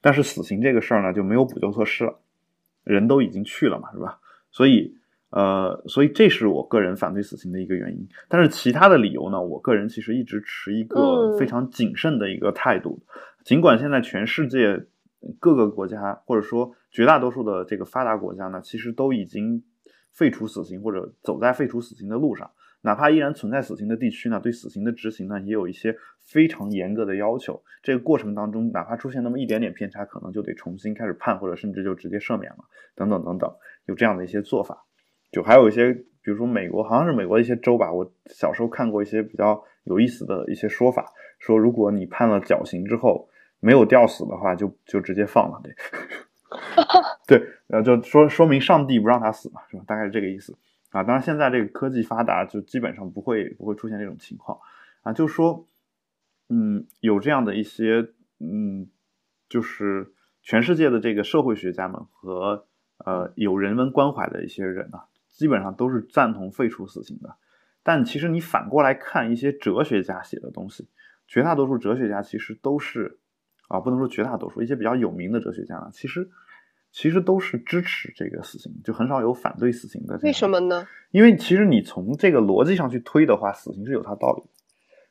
[0.00, 2.18] 但是死刑这个事儿呢，就没有补救措施了，
[2.84, 4.18] 人都已经去了嘛，是吧？
[4.50, 4.94] 所以，
[5.30, 8.08] 呃，所以这是我个人反对死刑的一个原因。
[8.28, 13.00] 但是其他的理由呢，我个人其实一直持一个非常谨慎的一个态度。
[13.44, 14.84] 尽管现在全世界
[15.38, 19.62] 各个国家，或者说绝大多数的这个发达国家呢，其实都已经。
[20.14, 22.50] 废除死刑或者走在废除死刑的路上，
[22.82, 27.62] 哪怕依然存在死刑的地区呢，对死刑的执行呢，也有一些非常严格的要求。
[27.82, 32.58] 这个过程当中，哪怕出现那么一点点偏差，可能就得重新开始判，或者甚至就直接赦免了，
[32.94, 33.50] 等等等等，
[33.86, 34.84] 有这样的一些做法。
[35.30, 41.06] 就还有一些，比如说美国，好像是美国一些州吧，我小时候看过一些比较有意思的一些说法，
[41.38, 43.28] 说如果你判了绞刑之后
[43.60, 45.72] 没有吊死的话，就就直接放了，对。
[47.26, 49.84] 对，呃，就说说明上帝不让他死嘛，是吧？
[49.86, 50.54] 大概是这个意思
[50.92, 51.02] 啊。
[51.02, 54.58] 当然，现在这个科技发达，就基本上不会不会出现这种情况
[55.02, 55.12] 啊。
[55.12, 55.68] 就是说，
[56.48, 58.88] 嗯，有这样的一些，嗯，
[59.48, 62.66] 就是全世界的这个社会学家们和
[62.98, 67.36] 呃有人文关怀的一些人啊，基本上都是赞同废除死刑的。
[67.82, 70.88] 但其实你反过来看一些哲学家写的东西，
[71.26, 73.18] 绝大多数哲学家其实都是。
[73.68, 76.28] 啊，不能说绝大多数，一些比较有名的哲学家呢，其实
[76.92, 80.20] 其实都是支持这个死刑，就很少有反对死刑的。
[80.22, 80.86] 为什么呢？
[81.10, 84.48] 因为其实你从这个逻辑上去推的话，死刑是有它道理的。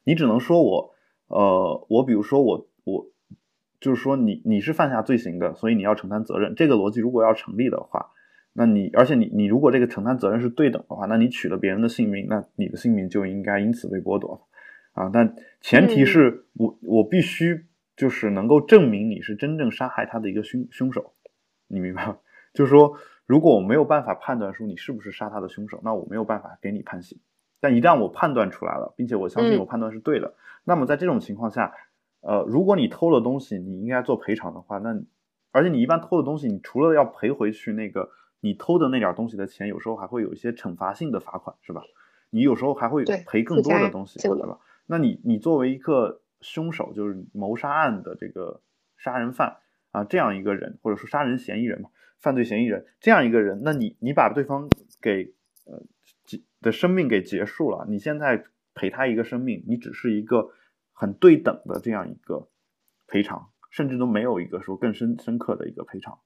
[0.04, 0.94] 你只能说我，
[1.28, 3.08] 呃，我比如说我我
[3.80, 6.54] 就是说你你是犯下罪行的，所以你要承担责任。
[6.56, 8.12] 这个逻辑如果要成立的话，
[8.54, 14.48] 那你而且你你如果这个承担责任是对等的话，那你取了别人的性命，那你的性命就应该因此被剥夺
[14.94, 15.10] 啊。
[15.12, 17.65] 但前提是我我必须。
[17.98, 21.13] 就是能够证明你是真正杀害他的一个凶凶手，
[21.71, 22.17] 你明白吗？
[22.53, 27.19] 就是说，如果我没有办法判断出你是不是杀他的凶手，那我没有办法给你判刑。
[27.60, 31.73] 但一旦我判断出来了，并且我相信我判断是对的，那么在这种情况下，
[32.21, 34.99] 呃，如果你偷了东西，你应该做赔偿的话，那
[35.51, 41.81] 而且你一般偷的东西，你除了要赔回去那个你偷的那点东西的钱，有时候还会有一些惩罚性的罚款，是吧？
[42.31, 44.60] 你有时候还会赔更多的东西，对吧？
[44.88, 48.62] 那你你作为一个凶手，就是谋杀案的这个
[48.97, 49.57] 杀人犯
[49.91, 54.67] 啊，这样一个人，或者说杀人嫌疑人嘛，犯罪嫌疑人这样一个人，那你你把对方
[55.01, 55.34] 给
[55.65, 55.84] 呃
[56.62, 60.49] 的生命给结束了，你现在赔他一个生命，你只是一个
[60.91, 62.49] 很对等的这样一个
[63.08, 66.19] 赔偿，甚至都没有一个说更深深刻的一个赔偿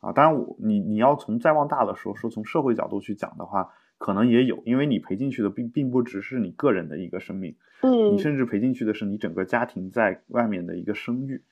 [0.00, 0.12] 啊。
[0.12, 3.72] 当然，我你你要从再往大的说，说从社会角度去讲的话。
[4.00, 11.42] 可能也有，因为你赔进去的并并不只是你个人的一个生命，嗯，你甚至赔进去的是你整个家庭在外面的一个声誉。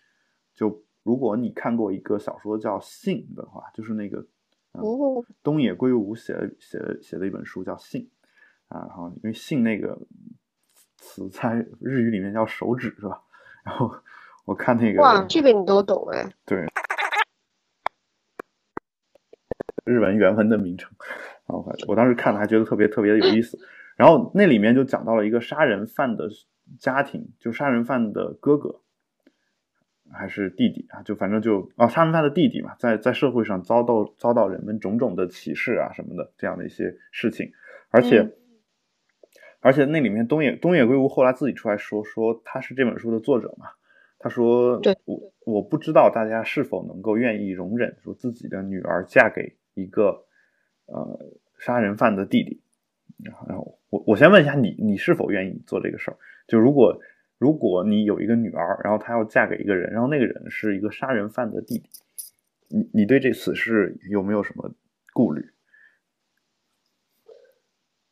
[0.55, 4.27] 就如果你看过一个小说叫《信》的话，就是那个
[4.73, 8.03] 哦，东野圭吾写的写的写的一本书叫《信》
[8.77, 9.97] 啊，然后因为“信”那个
[10.97, 13.23] 词在日语里面叫手指是吧？
[13.65, 13.89] 然后
[14.47, 16.67] 我看那个哇，这个你都懂哎，对，
[19.85, 20.91] 日文原文的名称。
[21.45, 21.55] 啊，
[21.87, 23.57] 我当时看了还觉得特别特别的有意思，
[23.95, 26.29] 然后那里面就讲到了一个杀人犯的
[26.81, 28.81] 家庭，就杀人犯的哥哥
[30.13, 37.53] 还是弟弟啊，就反正就啊杀人犯的弟弟嘛，在在社会上遭到遭到人们种种的歧视啊什么的这样的一些事情，
[37.91, 38.29] 而且
[39.61, 43.67] 而且那里面东野东野圭吾后来自己出来说说他是这本书的作者嘛，
[44.19, 50.23] 他说我我不知道大家是否能够愿意容忍说自己的女儿嫁给一个。
[50.89, 51.19] 呃，
[51.59, 52.63] 杀人犯的弟弟，
[53.25, 56.17] 然后我我先问一下你，你是否愿意做这个事儿？
[56.47, 56.97] 就如果
[57.39, 61.91] 如果你有一个女儿，然后她要嫁给一个人，然后那个人是一个杀人犯的弟弟，
[62.69, 64.71] 你你对这此事有没有什么
[65.13, 65.51] 顾虑？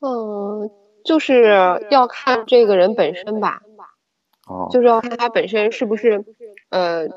[0.00, 0.70] 嗯，
[1.04, 1.44] 就是
[1.90, 3.62] 要看这个人本身吧，
[4.46, 6.24] 哦，就是要看他本身是不是
[6.70, 7.08] 呃。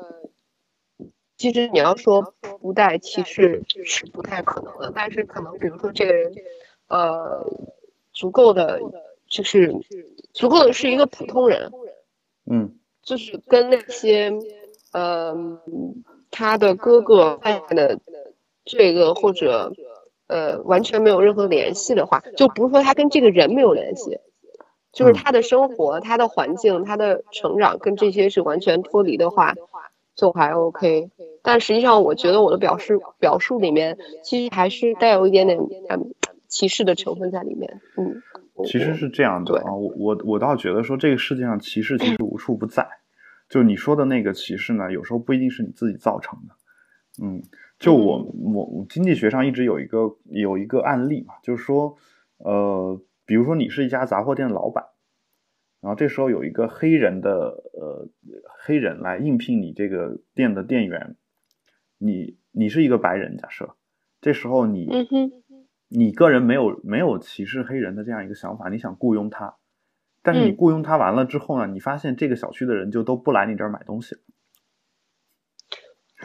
[1.36, 6.32] 其实你要说不带歧视是不太可能的，但是可能比如说这个人，
[6.88, 7.46] 呃，
[8.12, 8.80] 足够的
[9.28, 9.72] 就是
[10.32, 11.70] 足够的是一个普通人，
[12.50, 14.32] 嗯，就是跟那些
[14.92, 15.36] 呃
[16.30, 18.00] 他的哥哥犯的
[18.64, 19.72] 这个或者
[20.26, 24.18] 呃完全没有任何联系的话，就不是说他跟这个人没有联系，
[24.92, 29.54] 就是他的生活、他的环境、他的成长跟这些是完全脱离的话。
[30.14, 36.12] 就还 OK，但实际上我觉得我的表示表述里面其实还是带有一点点嗯
[36.48, 37.80] 歧视的成分在里面。
[37.96, 38.20] 嗯，
[38.66, 42.86] 其实是这样的啊，我我我倒觉得说这个世界上歧视其实无处不在，
[43.48, 46.54] 就你说的那个歧视呢，有时候不一定是你自己造成的。
[47.22, 47.42] 嗯，
[47.78, 51.96] 就我我经济学上一直有一个有一个案例嘛，就是说
[52.38, 54.84] 呃，比如说你是一家杂货店的老板。
[55.80, 58.08] 然后这时候有一个黑人的呃
[58.64, 61.14] 黑人来应聘你这个店的店员，
[61.98, 63.76] 你你是一个白人，假设
[64.20, 64.88] 这时候你
[65.88, 69.56] 你个人没有没有歧视黑人的这样一个想法，你想雇佣他，
[70.22, 74.20] 但是你雇佣他完了之后呢，你发现这个小区的人就都不来你这儿买东西了。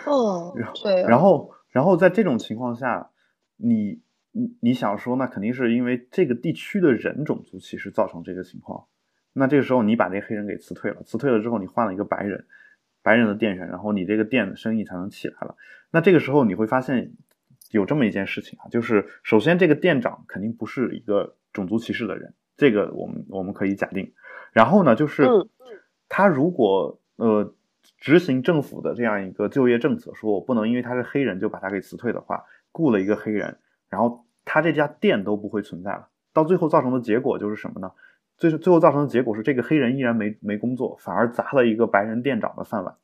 [0.05, 1.03] 哦，对。
[1.03, 3.11] 然后然后在这种情况下，
[3.55, 8.87] 你你你想说，那肯定是因为这个地区的人种族歧视造成这个情况。
[9.31, 12.45] 那这个时候你把这个黑人给辞退了，辞退了之后你换了一个白人，
[13.01, 15.55] 白人的店员，然后你这个店的生意才能起来了。
[15.91, 17.13] 那这个时候你会发现
[17.73, 24.13] 有这么一件事情啊，就是首先这个店长肯定不是一个种族歧视的人，这个我们我们可以假定。
[24.51, 25.27] 然后呢，就是
[26.07, 27.53] 他如果呃
[27.97, 33.57] 执行政府的这样一个就业政策，说我不能因为他是黑人就把他给辞退的话，雇了一个黑人，
[33.89, 36.09] 然后他这家店都不会存在了。
[36.31, 37.91] 到最后造成的结果就是什么呢？
[38.37, 42.95] 最最后造成的结果是，这个黑人依然没没工作，反而砸了一个白人店长的饭碗。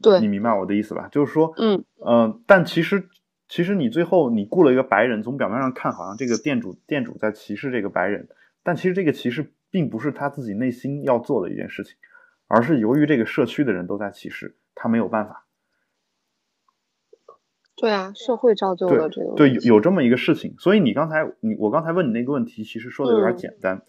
[0.00, 1.08] 对，你明白我的意思吧？
[1.10, 3.08] 就是说，嗯嗯，但其实
[3.48, 8.28] 其实你最后你雇了一个白人，从表面上看好像这个店主店主在歧视这个白人，
[8.62, 11.96] 但其实这个歧视并不是他自己内心要做的一件事情，
[12.46, 15.44] 而是由于这个社区的人都在歧视他，没有办法。
[17.76, 19.34] 对啊，社会造就了这个。
[19.34, 23.82] 对，有有这么一个事情，所以你刚才你我刚才问你那个问题，其实说的有点简单。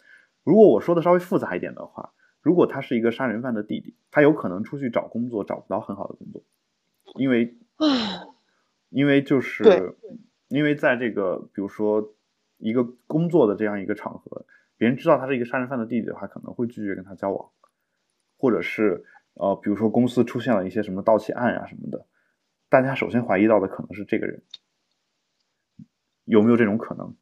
[0.43, 6.43] 如果我说的稍微复杂一点的话，如果他是一个杀人犯的弟弟，他有可能出去找工作找不到很好的工作，
[7.15, 7.55] 因为，
[8.89, 9.95] 因为就是，
[10.47, 12.13] 因为在这个比如说
[12.57, 14.45] 一个工作的这样一个场合，
[14.77, 17.49] 别人知道他是一个杀人犯的弟弟的话，可能会拒绝跟他交往，
[18.37, 22.05] 或者是呃，比如说公司出现了一些什么盗窃案啊什么的。
[22.69, 24.43] 大家首先怀疑到的可能是这个人，
[26.23, 27.15] 有没有这种可能？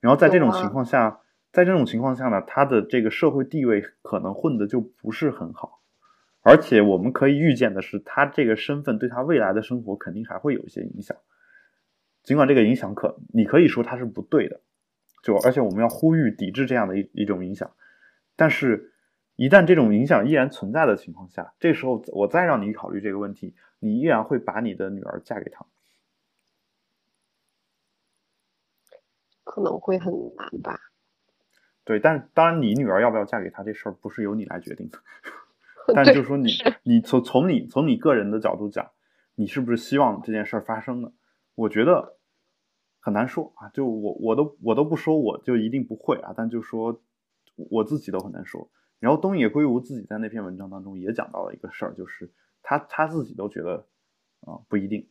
[0.00, 1.20] 然后在这种情况下，
[1.54, 5.80] 在这种情况下呢，他的这个社会地位可能混的就不是很好，
[6.42, 11.16] 而且我们可以预见的是，他这个身份对他未来的生活肯定还会有一些影响。
[12.24, 14.60] 尽管这个影响可，你可以说它是不对的，
[15.22, 17.70] 就而且我们要呼吁抵制这样的一一种影响，
[18.34, 18.92] 但是，
[19.36, 25.64] 一旦这种影响依然存在的情况下，这时候我再让你考虑这个问题，你依然会把你的女儿嫁给他？
[29.44, 30.80] 可能会很难吧。
[31.84, 34.98] 对，但是当然，你女儿要不要嫁给他这事儿不是由你来决定的，
[35.94, 36.50] 但就是说你
[36.82, 38.90] 你从从你从你个人的角度讲，
[39.34, 41.12] 你是不是希望这件事儿发生呢？
[41.54, 42.16] 我觉得
[43.00, 46.32] 很难说啊，就我我都我都不说，我就一定不会啊。
[46.36, 47.02] 但就说
[47.54, 48.70] 我自己都很难说。
[48.98, 53.86] 然后东野圭吾自己在那篇文章当中也讲到了一个事儿，就是他他自己都觉得
[54.40, 55.06] 啊不一定，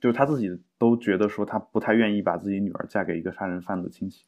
[0.00, 4.24] 就是他自己都觉得说他不太愿意把自己女儿嫁给一个杀人犯的亲戚，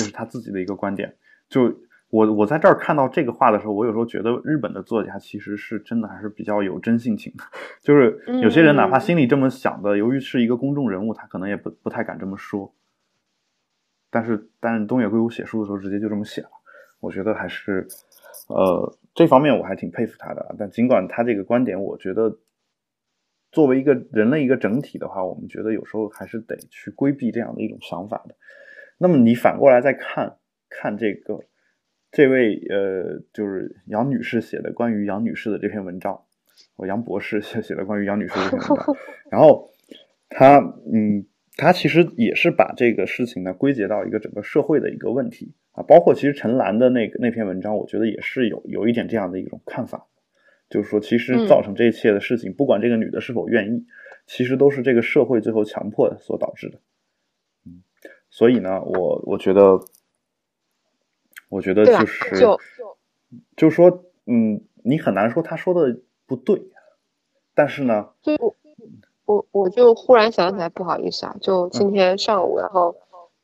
[0.00, 1.14] 这是他自己的一个观点。
[1.48, 1.72] 就
[2.08, 7.44] 我我在这儿看到这个话的时候，我有时候觉得日本的作家其实是真的还是比较有真性情的。
[7.82, 12.74] 就是有些人哪怕心里这么想的，由于是一个公众人物，他可能也不不太敢这么说。
[14.10, 16.50] 但是，但是东野圭吾写书的时候直接就这么写了，
[16.98, 17.86] 我觉得还是，
[18.48, 20.52] 呃，这方面我还挺佩服他的。
[20.58, 22.38] 但尽管他这个观点，我觉得
[23.52, 28.34] 作为一个人类一个整体的话，我们觉得有时候还是得去规避这样的一种想法的。
[29.00, 30.36] 那么你反过来再看
[30.68, 31.40] 看这个。
[32.12, 36.20] 这位呃，就是杨女士写的关于杨女士的这篇文章，
[36.74, 38.96] 我杨博士写写的关于杨女士的这篇文章，
[39.30, 39.70] 然后
[40.28, 40.58] 他
[40.92, 41.24] 嗯，
[41.56, 50.08] 他其实也是把这个事情呢归结到一个整个社会的一个问题啊，包括其实陈岚的那个那篇文章，我觉得也是有有一点这样的一种看法，
[50.68, 53.86] 就是说其实造成这一切的事情，不管这个女的是否愿意，
[54.26, 56.80] 其实都是这个社会最后强迫所导致的，嗯，
[58.30, 59.80] 所以呢，我我觉得。
[61.50, 62.60] 我觉得就是，就
[63.56, 66.62] 就说，嗯，你很难说他说的不对，
[67.56, 68.54] 但是呢，就
[69.24, 72.94] 我我就忽然想起来，不好意思啊，就今天上午，然后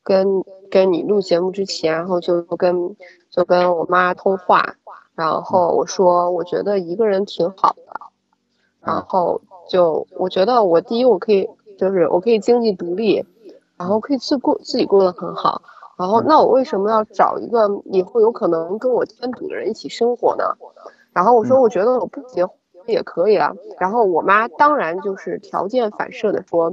[0.05, 2.97] 跟跟你录节目之前，然后就跟
[3.29, 4.77] 就跟我妈通话，
[5.17, 7.93] 然后我说我觉得一个人挺好的，
[8.83, 13.27] 然后就我觉得我第一我可以就是我可以经济独立，
[13.77, 15.63] 然后可以自过自己过得很好。
[15.97, 20.45] 然后，那我为什么要找一个以后有可能跟我添堵的人一起生活呢？
[21.13, 22.55] 然后我说，我觉得我不结婚
[22.87, 23.55] 也可以啊。
[23.79, 26.71] 然后我妈当然就是条件反射的说，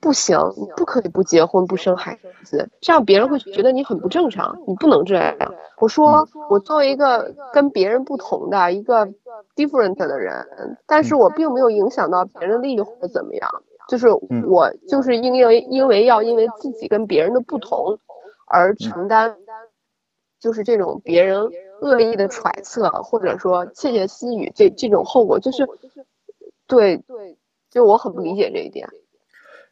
[0.00, 5.34] 不行，你不可以不结婚不生孩子，这样别人会觉得你很不正常，你不能这样。
[5.78, 9.08] 我说，我作为一个跟别人不同的一个
[9.56, 13.48] different 的人，但是我并没有影响到别人的利益或者怎么样，
[13.92, 14.08] 就是
[14.46, 17.98] 我就是因为因为要因为自己跟别人的不同。
[18.54, 19.34] 而承担，
[20.38, 21.48] 就是这种别人
[21.80, 25.66] 恶意的揣测，或者说窃窃私语，这这种后果，就是
[26.66, 27.38] 对对，
[27.70, 28.86] 就我很不理解这一点。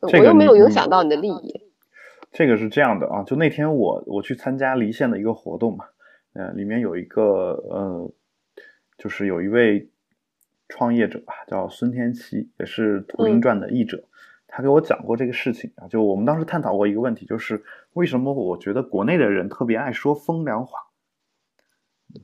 [0.00, 1.61] 我又没有影响到你的利益。
[2.33, 5.85] 这个是这样的啊，就那天我我去参加离线的一个活动嘛，
[6.33, 7.22] 呃，里面有一个
[7.68, 8.11] 呃，
[8.96, 9.90] 就是有一位
[10.68, 14.04] 创业者吧，叫孙天琪，也是《图灵传》的译者。
[14.50, 20.78] 他给我讲过这个事情啊，就我们当时探讨过一个问题，就是为什么我觉得国内的人特别爱说风凉话。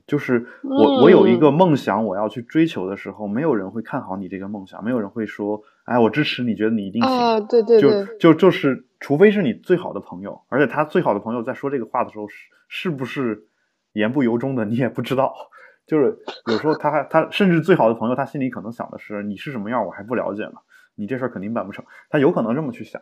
[0.05, 7.09] 就是我我有一个梦想，我要去追求的时候，没有人会看好你这个梦想，没有人会说，哎，我支持你，觉得你一定行。
[7.09, 12.35] 啊，对对对，就就就是，除非是你最好的朋友，而且他最好的朋友在说这个话的时候，是
[12.67, 13.47] 是不是
[13.93, 15.33] 言不由衷的，你也不知道。
[15.87, 20.55] 就是有时候他还他甚至最好的朋友，他心里可能想的是，你是什么样，我还不了解呢。
[20.97, 23.01] 你这事儿肯定办不成，他有可能这么去想，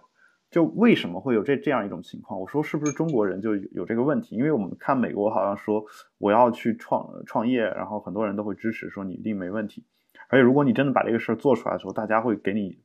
[0.52, 2.40] 就为什么会有这这样一种情况？
[2.40, 4.36] 我说是不是中国人就有这个问题？
[4.36, 5.84] 因为我们看美国好像说
[6.18, 9.86] 我要去创创业，然后很多人都会支持，说你一定没问题。
[10.28, 12.80] 而且如果你真的把这个事儿做出来的时候，大家会给你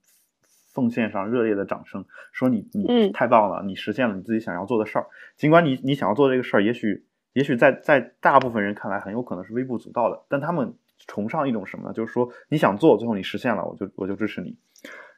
[0.73, 5.07] 奉献上热烈的掌声，说你你太棒了，你实现了你自己想要做的事儿。
[5.37, 10.75] 尽管你你想要做这个事儿，也许也许在在大部分人看来很有可能是微不足道的，但他们
[11.11, 11.93] 崇尚一种什么呢？
[11.93, 14.57] 就是说你想做，最后你实现了，我就我就支持你。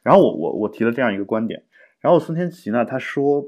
[0.01, 1.63] 然后我我我提了这样一个观点，
[1.99, 3.45] 然后孙天琪呢，他说，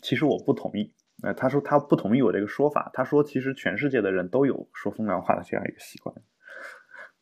[0.00, 6.16] 其实我不同意，哎，他说他不同意我这个说法，他说其实全世界的人都有说风凉话的这样一个习惯，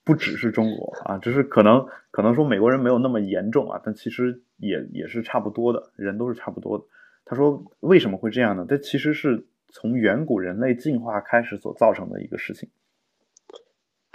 [0.04, 6.84] 不只是中国啊，只是可能可能说美国人没有那么严重啊，但其实也也是差不多的，人都是差不多的。
[7.24, 8.64] 他说为什么会这样呢？
[8.68, 12.70] 这其实是从远古人类进化开始所造成的一个事情。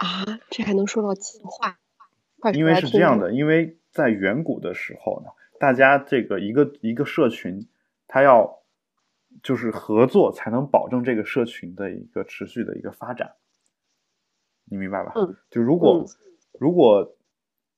[0.04, 1.78] 啊，这还能说到进化？
[2.52, 3.78] 因为是这样的，因为。
[3.94, 5.30] 在远古的时候呢，
[5.60, 7.68] 大家这个一个一个社群，
[8.08, 8.58] 他要
[9.40, 13.34] 就是合作才能保证这个社群的一个持续的一个发展，
[14.64, 15.12] 你明白吧？
[15.14, 16.04] 嗯，就如果
[16.58, 17.14] 如果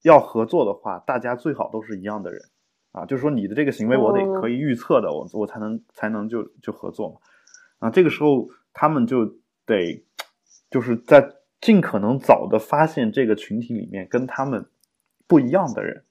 [0.01, 2.41] 要合作的话，大家最好都是一样的人
[2.93, 7.17] 啊，就是说你的这个行为我得可以预测的，我我才能才能就就合作嘛。
[7.81, 9.27] 啊，这个时候他们就
[9.67, 10.03] 得
[10.71, 11.31] 就是在
[11.67, 14.67] 尽可能早的发现这个群体里面跟他们
[15.27, 16.05] 不一样的人，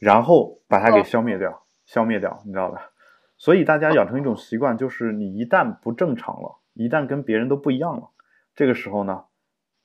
[0.00, 2.92] 然后把他给消灭掉，消灭掉，你知道吧？
[3.36, 8.08] 所以大家养成一种习惯，就是你一旦不正常了，一旦跟别人都不一样了，
[8.54, 9.24] 这个时候呢，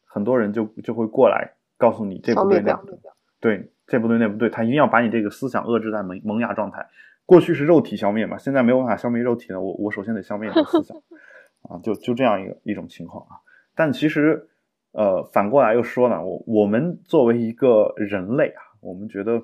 [0.05, 2.97] 很多人就就会过来告诉你这不对那不对，
[3.41, 6.87] 对，这不对那不对，他一定要把你这个思想遏制在萌萌芽状态。
[7.25, 10.95] 过去是肉体消灭嘛，现在没有办法消灭肉体了，我我首先得消灭你的思想
[11.67, 13.35] 啊，就就这样一个一种情况啊。
[13.79, 14.49] 但其实，
[14.91, 19.41] 呃，反过来又说呢，我我们作为一个人类啊，我们觉得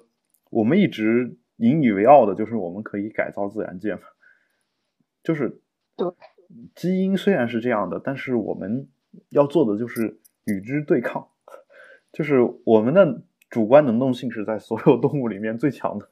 [0.49, 4.01] 我们一直引以为傲的就是我们可以改造自然界嘛，
[5.23, 5.61] 就是
[5.95, 6.11] 对
[6.75, 8.89] 基因虽然是这样的，但是我们
[9.29, 11.29] 要做的就是与之对抗，
[12.11, 16.09] 就是我们的主观能动性是在所有动物里面最强的。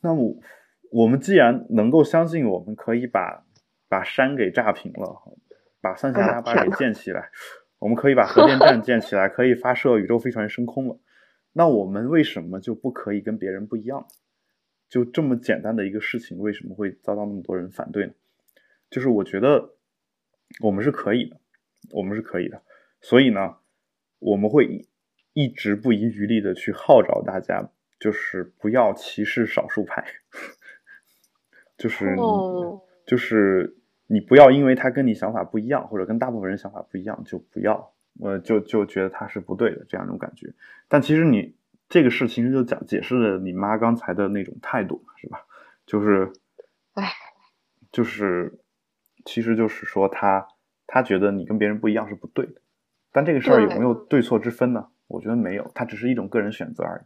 [0.00, 0.36] 那么，
[0.90, 3.44] 我们既然能够相信我们可以把
[3.88, 5.22] 把山给炸平了，
[5.82, 7.30] 把三峡大坝给建起来，
[7.78, 10.98] 我们可以把核电站建起来，可以发射宇宙飞船升空了，
[11.52, 14.06] 那我们为什么就不可以跟别人不一样？
[14.88, 18.12] 就这么简单的一个事情，为什么会遭到那么多人反对呢？
[18.88, 19.74] 就是我觉得
[20.60, 21.36] 我们是可以的，
[21.90, 22.62] 我们是可以的，
[23.00, 23.56] 所以呢，
[24.20, 24.86] 我们会
[25.34, 27.70] 一直不遗余力的去号召大家。
[28.00, 30.04] 就是不要歧视少数派，
[31.78, 32.16] 就是
[33.06, 33.76] 就是
[34.12, 40.52] 你不要因为他跟你想法不一样，或者跟大部分人想法不一样就不要，我就就觉得他是不对的这样一种感觉。
[40.86, 41.56] 但其实你
[41.88, 45.46] 这个事其实就讲解释了你妈刚才的那种态度，是吧？
[45.86, 46.30] 就是，
[46.92, 47.08] 哎，
[47.90, 48.60] 就是
[49.24, 50.46] 其实就是说他
[50.86, 52.60] 他觉得你跟别人不一样是不对的，
[53.12, 54.88] 但这个事儿有没有对错之分呢？
[55.08, 57.02] 我觉得没有，它只是一种个人选择而已。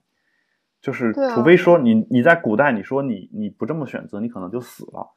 [0.81, 5.11] 就是，除非说你你在古代，你说你你不这么选择，你可能就死了，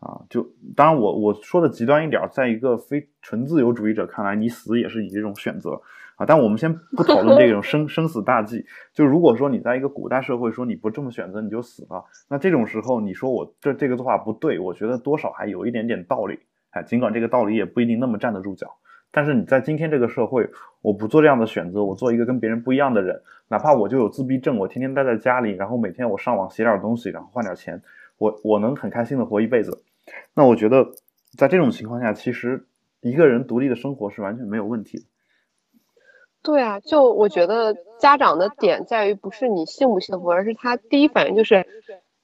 [0.00, 5.80] 啊，就当然我我说的极端一点，在一个非纯自由主义者看来，你死也是你这种选择
[6.16, 6.26] 啊。
[6.26, 16.38] 但我们先不讨论这种生 生死大计，就如果说你在一个古代社会，说你不这么选择你就死了，那这种时候你说我这这个做法不对，我觉得多少还有一点点道理，
[16.70, 18.68] 哎，尽管这个道理也不一定那么站得住脚。
[19.12, 20.46] 但是你在今天这个社会，
[20.82, 23.18] 我不做这样的选择，我做一个跟别人不一样的人，
[23.48, 27.80] 哪怕我就有自闭症，我天天待在家里，然后每天我上网写点东西，然后换点钱，
[28.18, 29.82] 我我能很开心的活一辈子。
[30.34, 30.92] 那我觉得，
[31.36, 32.66] 在这种情况下，其实
[33.00, 35.04] 一个人独立的生活是完全没有问题的。
[36.42, 41.66] 对啊，就我觉得家长的点在于不是你幸不幸福，而是他第一反应就是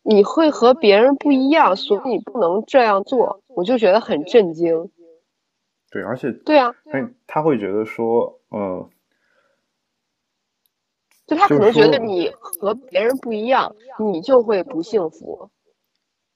[0.02, 4.90] 你会和别人不一样，所以你不能这样做，我就觉得很震惊。
[5.90, 8.88] 对，而且对啊，他他会觉得说，呃，
[11.26, 15.50] 就他可能觉得你和别人不一样，你就会不幸福。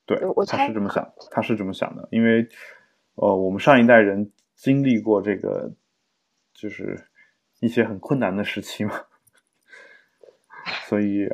[0.06, 2.48] 对，他是这么想，他是这么想的，因为，
[3.16, 5.70] 呃，我们上一代人经历过这个，
[6.54, 6.96] 就是
[7.60, 8.92] 一些很困难的时期嘛，
[10.88, 11.28] 所以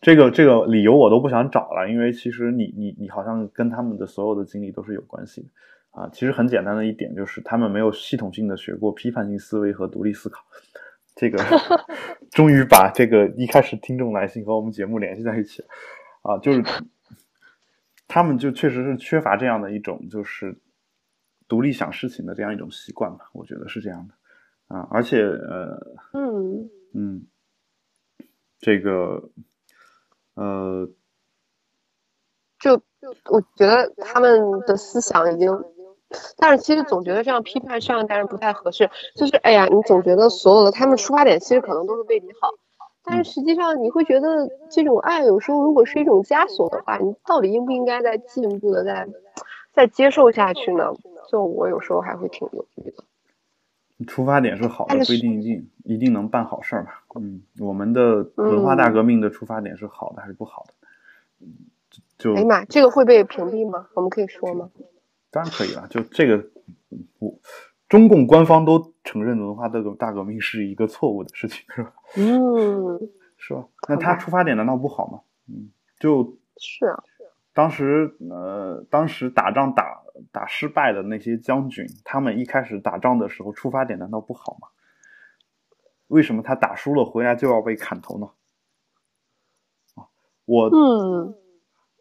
[0.00, 5.48] 这个这个理由我都不想找了，因为其实你你你好像跟他们的所有的经历都是有关系的。
[5.90, 10.42] 啊，其实很简单的一点就是，他们没有系统性的学过批判性思维和独立思考。
[11.14, 11.38] 这个
[12.32, 15.68] 终于把这个一开始听众来信和我们节目联系在一起了。
[16.22, 16.60] 啊，就是
[18.06, 20.56] 他们就确实是缺乏这样的一种就是
[21.48, 24.14] 独立想事情的这样一种习惯吧，我觉得是这样的。
[24.68, 27.26] 啊，而且呃，嗯嗯，
[28.58, 29.30] 这个
[30.34, 30.88] 呃，
[32.58, 35.50] 就就我觉得他们的思想已经。
[36.36, 42.50] 但是其实总觉得这样批判上一代人不太合适，就是哎呀，你总觉得所有的他们出发点其实可能都是为你好，
[43.04, 49.06] 但是实际上你会觉得这种爱有时候如果是一种枷锁的话，你到底应不应该再进一步的再
[49.72, 50.92] 再接受下去呢？
[51.30, 53.04] 就我有时候还会挺犹豫的。
[54.06, 57.04] 出发点是好的，不一定一定一定能办好事儿吧？
[57.14, 61.46] 嗯，我们的文化大革命的出发点是好的还是不好的？
[62.18, 63.88] 就哎呀妈，这个会被屏蔽吗？
[63.94, 64.70] 我们可以说吗？
[65.30, 66.44] 当然可以了，就这个，
[67.18, 67.34] 我
[67.88, 71.92] 中共官方都承认文化大革大革命是一个错误的事情，是吧？
[72.16, 72.98] 嗯，
[73.36, 73.66] 是吧？
[73.88, 75.20] 那他出发点难道不好吗？
[75.48, 77.02] 嗯，就是啊，
[77.52, 84.68] 当时呃，当时打仗打打失败的那些将军，他们一开始打仗的时候出发点难道不好吗？
[86.08, 88.30] 为什么他打输了回来就要被砍头呢？
[89.94, 90.08] 啊，
[90.44, 91.34] 我嗯。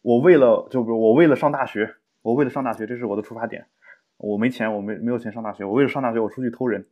[0.02, 3.68] 我为了就比如我为了上大学，我为了上大学，这是我的出发点。
[4.24, 6.88] 我没钱，我没没有钱上大学，我为了上大学，我出去偷人，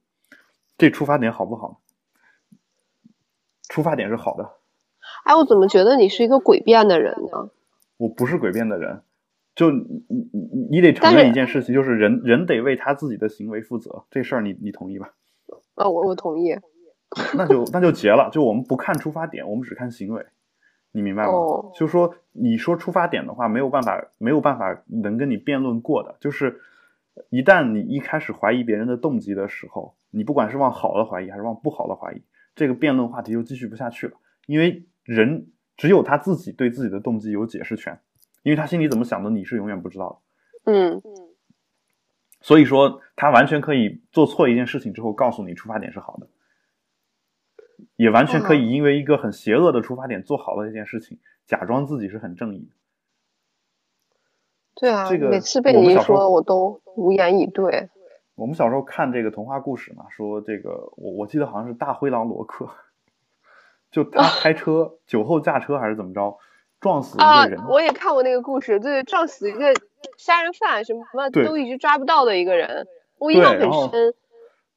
[0.78, 1.80] 这出发点好不好？
[3.70, 4.52] 出发点是好的。
[5.24, 7.50] 哎，我怎么觉得你是一个诡辩的人呢？
[7.96, 9.02] 我不是诡辩的人，
[9.56, 15.14] 就你你你得承认一件事情，就是人人得为他自己的行为负责，这事儿你你同意吧？
[15.76, 16.54] 啊，我我同意。
[17.36, 20.26] 那就那就结了，就我们不看出发点，我们只看行为，
[20.92, 21.32] 你明白吗？
[21.76, 26.62] 就说你说出发点的话，没有办法没有办法能跟你辩论过的，就是
[27.30, 32.22] 一旦你一开始怀疑别人的动机的时候，你不管是往好的怀疑还是往不好的怀疑，
[32.56, 34.14] 这个辩论话题就继续不下去了，
[34.46, 35.48] 因为人
[35.78, 38.00] 只有他自己对自己的动机有解释权，
[38.44, 40.22] 因为他心里怎么想的你是永远不知道
[40.64, 40.72] 的。
[40.72, 41.04] 嗯嗯，
[42.40, 46.28] 所以说他完全可以做错一件事情之后告诉你出发点是好的。
[47.96, 52.70] 也完全可以因为一个很邪恶的出发点做好了一件事情，假装自己是很正义。
[54.76, 57.90] 对啊，这个每次被你一说，我都无言以对。
[58.36, 62.70] 我们小时候看这个童话故事嘛，说这个我我记得好像是大灰狼罗克，
[63.92, 66.38] 就他开车酒后驾车还是怎么着，
[66.80, 67.64] 撞死一个人。
[67.68, 69.74] 我也看过那个故事，对，撞死一个
[70.18, 72.88] 杀人犯，什么都一直抓不到的一个人，
[73.20, 74.14] 我印象很深。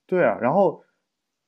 [0.07, 0.83] 对啊，然后。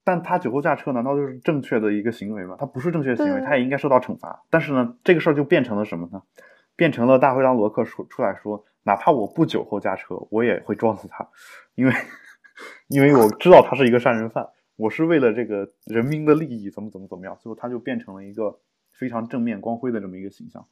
[0.08, 2.54] 但他酒后驾车难道就是正确的一个行为吗？
[2.60, 4.44] 他不是正确的行为，他也应该受到惩罚。
[4.50, 6.22] 但是呢，这个事儿就变成了什么呢？
[6.76, 11.28] 变成了大灰狼罗克说出来说，哪怕我不酒后驾车，我也会撞死他，
[11.74, 11.92] 因为
[12.88, 18.60] 因为我知道他是一个杀人犯，我是为了这个人民的利益，怎么怎么怎么样，最后他就变成了一个
[18.92, 20.66] 非常正面光辉的这么一个形象。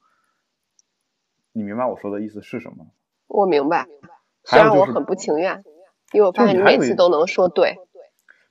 [1.53, 2.87] 你明白我说的意思是什么？
[3.27, 3.87] 我明白，
[4.45, 5.65] 虽然我很不情愿，
[6.13, 7.79] 因为我发现你每次都能说对。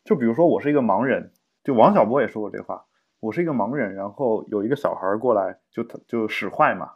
[0.04, 1.32] 就比如说，我是一个盲人，
[1.64, 2.86] 就王小波也说过这话。
[3.22, 6.95] 我是一个盲人，然后有一个小孩过来，就就使坏嘛，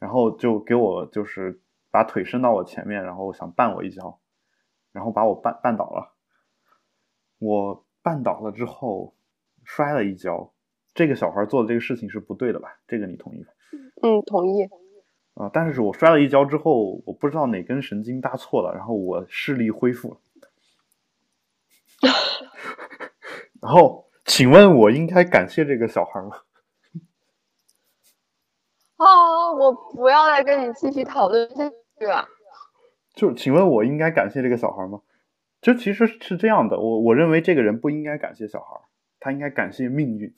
[0.00, 4.18] 然后就给我就是把腿伸到我前面，然后想绊我一跤，
[4.90, 6.16] 然后把我绊绊倒了。
[7.38, 9.14] 我绊倒了之后
[9.62, 10.52] 摔了一跤，
[10.94, 12.80] 这个小孩做的这个事情是不对的吧？
[12.88, 13.52] 这个你同意吧？
[14.02, 14.68] 嗯，同意。
[15.34, 20.20] 啊，但是我摔了一跤之后，我不知道哪根神经搭错了，然后我视力恢复了。
[23.62, 26.36] 然后，请问我应该感谢这个小孩吗？
[28.96, 29.06] 啊，
[29.60, 32.26] 我不要再跟你继续讨论下去了。
[33.12, 35.02] 就请问我应该感谢这个小孩吗？
[35.60, 38.80] 就其实是这样的，我我认为这个人不应该感谢小孩，
[39.18, 40.32] 他应该感谢命运。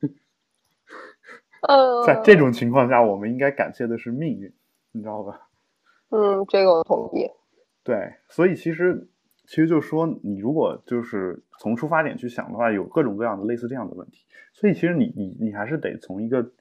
[1.66, 4.52] 呃，在这种情况下，我们应该感谢的是命运，
[4.92, 5.48] 你知道吧？
[6.10, 7.30] 嗯，这个我同意。
[7.82, 9.08] 对，所以其实。
[9.46, 14.24] 其实就是说，你如果就是从出发点去想的话，有各种各样的类似这样的问题。
[14.52, 16.52] 所以其实你你你还是得从一个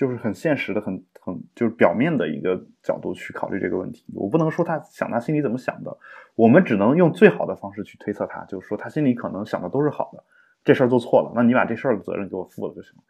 [0.00, 4.02] 就是很现实的、很很就是表面的一个角度去考虑这个问题。
[4.14, 5.94] 我不能说他想他心里怎么想的，
[6.34, 10.24] 我们只能用最好的方式去推测他，就是说他心里可能想的都是好的。
[10.64, 13.02] 这事儿做错了，那你把这事儿的责任给我负了就行了。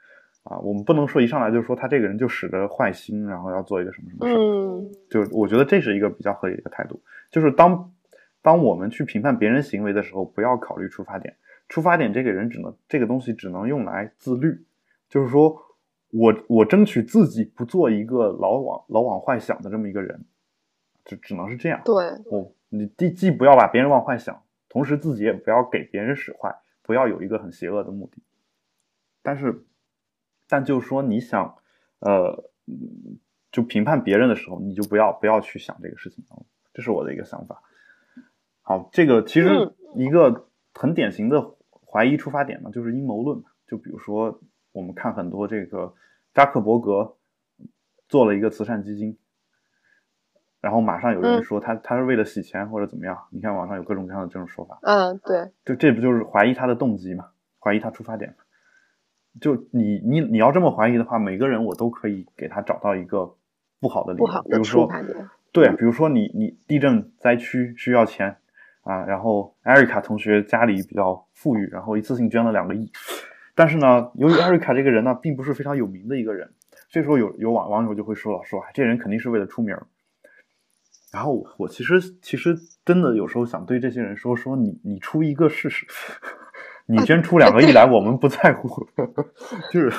[0.51, 4.35] 啊，我们不能说一上来就说他这个人就使着坏心，然后要做一个什么什么事。
[4.35, 7.93] 嗯，就我觉得这是一个比较合理的态度，就是当。
[8.43, 11.37] 当我们去评判别人行为的时候，不要考虑出发点。
[11.69, 14.65] 出发点这个人只能这个东西只能用来自律，
[15.11, 15.55] 就是说
[16.11, 20.25] 我我争取自己不做一个老往老往坏想的这么一个人，
[21.05, 21.81] 就只能是这样。
[21.85, 21.95] 对，
[22.27, 28.23] 我你既既不要把别人往坏想，同时自己也不要给别人使坏，不要有一个很邪恶的目的。
[29.23, 29.65] 但是，
[30.49, 31.57] 但就是说你想，
[32.01, 32.51] 呃，
[33.53, 36.25] 就评判别人的时候，你就不要不要去想这个事情
[36.73, 37.63] 这是我的一个想法。
[38.63, 41.55] 好，这个其实一个很典型的
[41.87, 44.41] 怀疑出发点呢，就是阴谋论嘛就比如说，
[44.73, 45.95] 我们看很多这个
[46.35, 47.17] 扎克伯格
[48.09, 49.17] 做了一个慈善基金，
[50.61, 53.17] 然后马上有人说他他是为了洗钱或者怎么样。
[53.31, 54.79] 你看网上有各种各样的这种说法。
[54.83, 55.51] 嗯，对。
[55.65, 57.27] 就这不就是怀疑他的动机嘛？
[57.59, 58.37] 怀疑他出发点嘛？
[59.41, 63.37] 就你你你要这么怀疑的话，每个人我都可以给他找到一个
[63.81, 64.89] 不好的理由，比如说，
[65.53, 68.37] 对，比如说你你地震灾区需要钱。
[68.83, 72.91] 啊，然后艾瑞卡同学家里比较富裕，然后一次性捐了两个亿。
[73.61, 76.51] 但是呢，由于艾瑞卡这个人呢，并不是非常有名的一个人，
[76.89, 79.77] 这时候有有网网友就会说了，说这人肯定是为了出名。
[81.13, 82.57] 然后我其实其实
[82.87, 85.87] 真的有时候想对这些人说说，你你出一个试试，
[86.89, 88.67] 你先出两个亿来，我们不在乎。
[89.71, 89.93] 就是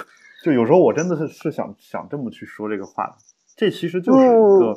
[0.43, 3.13] 就有时候我真的是是想想这么去说这个话的，
[3.55, 4.75] 这其实就是一个。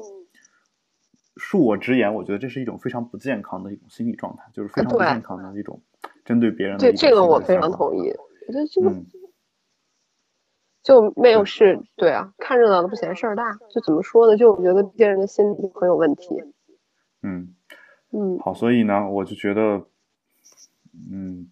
[1.37, 5.81] 恕我直言，我觉得这是一种非常不健康的一种心理状态，就是非常不健康的一种
[6.25, 6.81] 针对别人的。
[6.81, 8.13] 对这个我非常同意。
[8.47, 8.95] 我觉得这个，
[10.83, 14.37] 就没有事，对啊，看热闹的不嫌事儿大，就怎么说呢？
[14.37, 16.29] 就我觉得这些人的心理很有问题。
[17.23, 17.55] 嗯
[18.13, 19.87] 嗯，好，所以呢，我就觉得，
[21.11, 21.51] 嗯，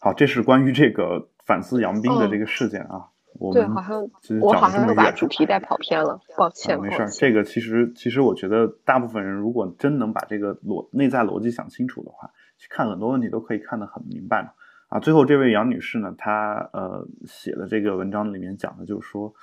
[0.00, 3.10] 好，这是关于这个反思杨斌的这个事件啊。
[3.38, 4.08] 我对，好像
[4.40, 6.80] 我好像又把主题带跑偏了，抱歉。
[6.80, 14.48] 没事儿，这个其实其实我觉得大部分人如果真能把这个逻内在逻辑想清楚的话，去看很多问题都可以看得很明白嘛。
[14.96, 19.34] 啊，最后这位杨女士呢，她呃写的这个文章里面讲的就是说，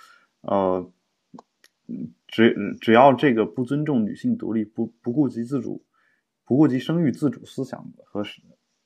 [0.42, 0.92] 呃，
[2.28, 5.84] 只只要这个不尊重女性独立，不不顾及自主，
[6.44, 8.24] 不顾及生育自主思想和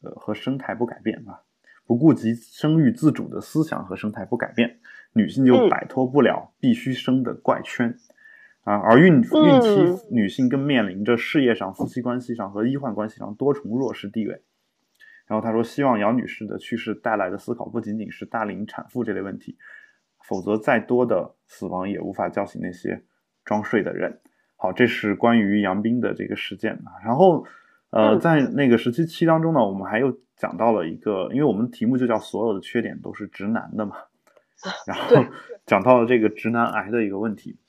[0.01, 1.39] 呃和生态不改变啊，
[1.85, 4.77] 不顾及生育自主的思想和生态不改变，
[5.13, 7.95] 女性就摆脱不了必须生的怪圈
[8.65, 14.43] 啊，而孕孕期女性更面临着事业上、夫妻关系上和医患关系上多重弱势地位。
[15.27, 19.57] 然后他说：“希望杨女士的去世带来的思考不仅仅是大龄产妇这类问题，
[20.25, 23.03] 否则再多的死亡也无法叫醒那些
[23.43, 24.21] 装睡的人。”
[24.55, 26.95] 好，这是关于杨斌的这个事件啊。
[27.03, 27.45] 然后，
[27.89, 33.97] 呃，在那个十七期当中呢，我们还有讲到了一个，因为我们题目就叫“所有的缺点都是直男的”嘛，
[34.87, 35.29] 然后
[35.65, 37.59] 讲到了这个直男癌的一个问题。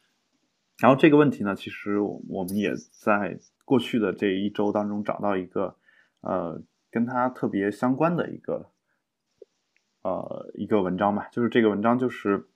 [0.78, 5.74] 然后这个问题呢，其实我们也在过去的这一周当中找到一个，
[6.20, 6.62] 呃。
[6.90, 8.70] 跟他特别相关的一个，
[10.02, 12.48] 呃，一个文章吧，就是这个文章就是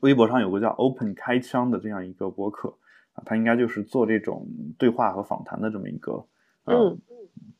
[0.00, 2.76] 微博上有个叫 Open 开枪的这样一个博客
[3.12, 4.46] 啊，他应该就是做这种
[4.76, 6.26] 对话和访谈的这么一个，
[6.64, 6.98] 嗯，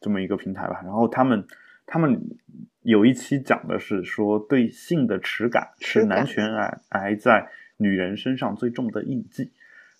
[0.00, 0.80] 这么一个平台吧。
[0.82, 1.46] 然后他们
[1.86, 2.20] 他们
[2.82, 9.52] 有一期讲的是说对性的耻感是男权癌癌在女人身上最重的印记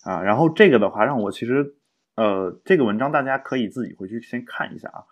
[0.03, 0.21] 啊。
[0.21, 1.75] 然后这个的话让我其实
[2.15, 5.05] 呃，这个文章大家可以自己回去先看一下啊。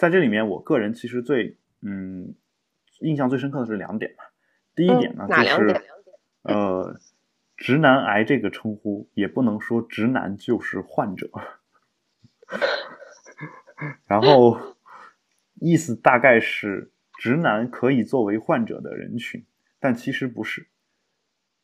[0.00, 2.34] 在这里面，我个人其实最嗯
[3.00, 4.32] 印象最深刻的是两点吧。
[4.74, 5.82] 第一点呢，就是
[6.40, 6.98] 呃，
[7.54, 11.30] 直男癌这个称呼也不能说直男就是患者，
[14.08, 14.58] 然后
[15.56, 19.44] 意思大概是直男可以作为患者的人群，
[19.78, 20.66] 但其实不是。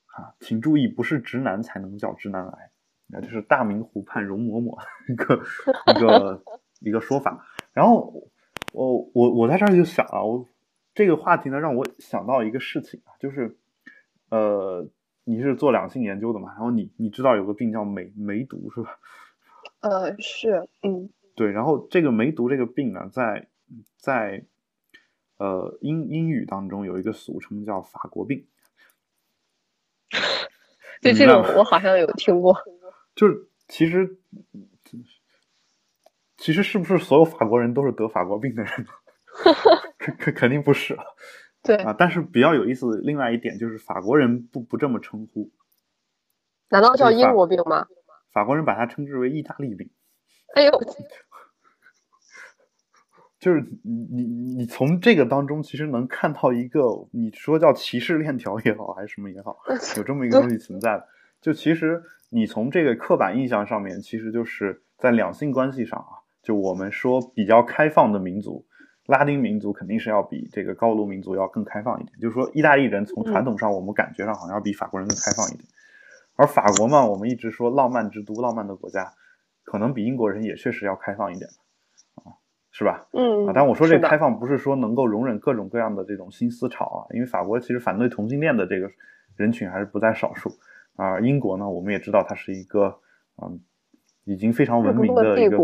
[0.08, 2.70] 啊，请注意，不是直男才能叫直男癌，
[3.06, 4.78] 那就是大明湖畔容嬷嬷
[5.10, 5.42] 一个
[5.86, 6.42] 一个。
[6.80, 7.42] 一个说法，
[7.76, 8.30] 然后
[8.72, 10.48] 我我我在这儿就想啊，我
[10.94, 13.58] 这个话题呢让我想到一个事情啊，就是
[14.30, 14.88] 呃，
[15.24, 18.98] 你是做两性研究的嘛，然后你你知道有个病叫梅梅毒是吧？
[19.80, 23.46] 呃，是，嗯，对，然后这个梅毒这个病呢，在
[23.98, 24.46] 在
[25.36, 28.46] 呃英英语当中有一个俗称叫法国病，
[31.02, 32.56] 对这个我好像有听过，
[33.14, 34.16] 就是其实。
[36.46, 38.72] 其实是不是所有法国人都是得法国病的人？
[39.98, 40.96] 肯肯肯定不是。
[41.60, 45.50] 对啊，但是比较有意思的另外一点就是法国人不不这么称呼。
[46.68, 47.88] 难道叫英国病吗？
[48.30, 49.90] 法国人把它称之为意大利病。
[50.54, 50.70] 哎呦！
[53.40, 59.58] 就是你你你从这个当中其实能看到一个，你说叫歧视链条也好，还是什么也好，
[59.98, 61.08] 有这么一个东西存在的。
[61.40, 66.22] 就其实你从这个刻板印象上面，其实就是在两性关系上啊。
[66.46, 68.64] 就我们说比较开放的民族，
[69.06, 72.16] 拉丁民族肯定是要比这个高卢民族要更开放一点。
[72.20, 75.64] 就是说，意大利人从传统上我们感觉上好像要比法国人更开放一点，
[76.36, 79.12] 而法国嘛，我们一直说浪漫之都、浪漫的国家，
[79.64, 81.50] 可能比英国人也确实要开放一点
[82.14, 82.38] 啊，
[82.70, 83.08] 是吧？
[83.12, 88.88] 嗯啊，但我说这开放不是说能够容忍各种各样的这种新思潮啊，因为法国其实反对同性恋的这个
[89.34, 90.50] 人群还是不在少数
[90.94, 91.18] 啊。
[91.18, 93.00] 英国呢，我们也知道它是一个
[93.42, 93.58] 嗯。
[94.26, 95.56] 已经非常文明的一个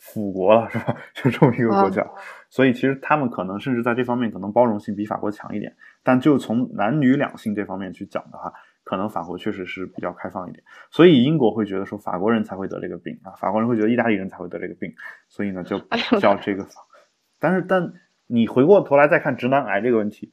[0.00, 0.94] 辅国了，是吧？
[1.14, 2.04] 就这么一个国家，
[2.50, 5.74] 所以其实他们可能甚至在这方面可能包容性比法国强一点。
[6.02, 8.52] 但就从男女两性这方面去讲的话，
[8.84, 10.62] 可能法国确实是比较开放一点。
[10.90, 14.92] 所以英国会觉得说法国人才会得这个病啊，法国人会觉得意大利人才会得这个病，
[15.28, 15.78] 所以呢就
[16.20, 16.66] 叫这个。
[17.38, 17.92] 但是，但
[18.26, 20.32] 你回过头来再看直男癌这个问题，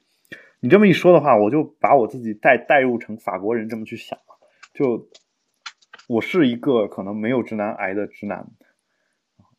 [0.59, 4.17] 你这么一说的话，我就把我自己带带入成法国人这么去想
[4.73, 5.07] 就。
[6.13, 8.45] 我是一个可能没有直男癌的直男，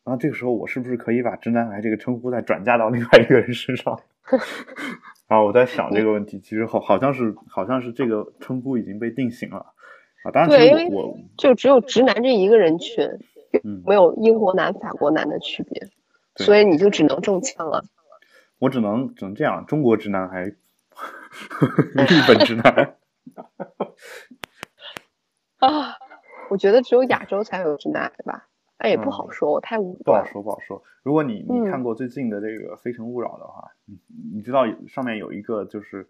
[0.05, 3.99] 那这个时候我是不是可以把直男癌这个称呼再转嫁到另外一个人身上？
[5.27, 9.57] 啊，我在想这个问题，其实好好像是好像是这个称呼已经被定型了
[10.23, 10.31] 啊。
[10.31, 13.05] 当然，对，因我就只有直男这一个人群，
[13.85, 15.89] 没有英国男、法国男的区别，
[16.37, 17.83] 所以你就只能中枪了。
[18.59, 20.55] 我只能只能这样，中国直男还 日
[22.25, 22.95] 本直男
[25.59, 25.97] 啊。
[26.49, 30.81] 我觉得只有亚洲才有直男癌吧，但也不好说，我太武不好说，不好说。
[31.03, 33.99] 如果你你看过最近的这个《非诚勿扰》的话，你
[34.33, 36.07] 你知道上面有一个就是，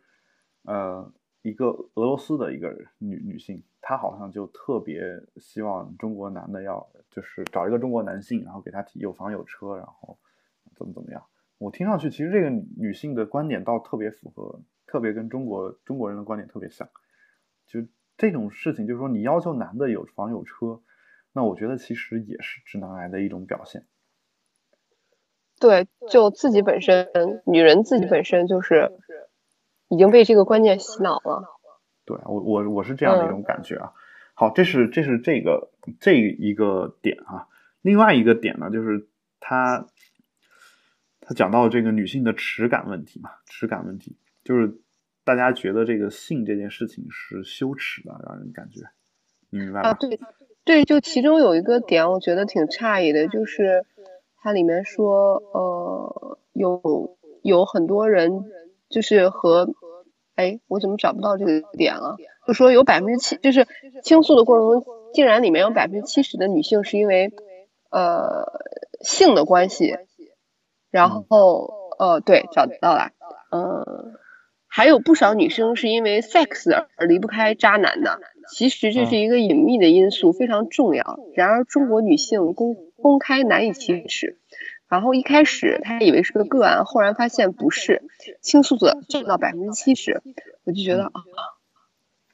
[0.63, 1.11] 呃，
[1.41, 5.01] 一个俄罗斯的一个女女性，她好像就特别
[5.37, 10.17] 希望中国男的要就是找一个中国男性，然后给他提有房有车，然后
[10.75, 11.23] 怎么怎么样。
[11.57, 16.87] 我听上去其实这个女性的观点倒特别符合，特别跟中国中国人的观点特别像。
[17.65, 17.79] 就
[18.17, 20.81] 这种事情，就是说你要求男的有房有车，
[21.33, 23.85] 那我觉得其实也是直男癌的一种表现。
[25.59, 27.09] 对，就自己本身，
[27.45, 28.91] 女人自己本身就是
[29.87, 31.43] 已经被这个观念洗脑了。
[32.03, 33.93] 对我，我我是这样的一种感觉啊。
[34.33, 37.47] 好，这是这是这个这一个点啊。
[37.81, 39.07] 另外一个点呢，就是
[39.39, 39.87] 他
[41.21, 44.77] 他讲到这个女性的耻感问题嘛，耻感问题就是
[45.25, 48.81] 大家觉得这个性这件事情是羞耻的，让人感觉，
[49.49, 49.89] 你明白吗？
[49.89, 50.19] 啊，对
[50.63, 53.85] 对，就其中有一个点，我觉得挺诧异的，就是。
[54.47, 58.43] 它里面说，呃，有有很多人
[58.89, 59.67] 就是和，
[60.35, 62.15] 哎，我怎么找不到这个点了？
[62.45, 63.65] 就说有百分之七，就是
[64.03, 67.33] 倾诉的过程中，竟然里面有百分之七十的女性是因为，
[67.89, 68.61] 呃，
[69.01, 69.95] 性的关系，
[70.91, 73.09] 然后，呃，对，找到了，
[73.49, 74.13] 嗯，
[74.75, 78.19] 还有不少女生是因为 sex 而离不开渣男的。
[78.51, 81.17] 其实这是一个隐秘的因素，非常重要。
[81.33, 84.37] 然而，中国女性公公开难以启齿。
[84.89, 88.03] 然后一开始她以为是个个案，后来发现不是，
[88.41, 90.21] 倾诉者占到百分之七十。
[90.65, 91.23] 我就觉得啊，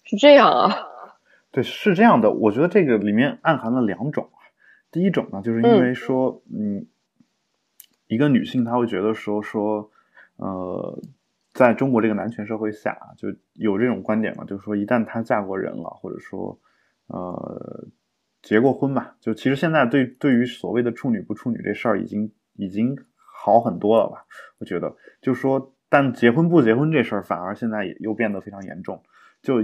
[0.04, 0.88] 是这样啊。
[1.52, 2.32] 对，是这样的。
[2.32, 4.32] 我觉得这个里面暗含了两种。
[4.92, 6.88] 第一种呢，就是因为说，嗯，
[8.08, 9.92] 一个女性她会觉得说说，
[10.38, 11.00] 呃。
[11.54, 16.58] 在中国这个男权社会下，就有这种观点嘛，就是说一旦她嫁过人了，或者说，
[17.08, 17.86] 呃，
[18.42, 24.26] 结过婚吧，就其实现在对对于所谓的处女不处女这事儿，已经已经好很多了吧？
[24.60, 29.04] 我觉得，就是说，但结婚不结婚这事儿，反而现在也又变得非常严重。
[29.42, 29.62] 就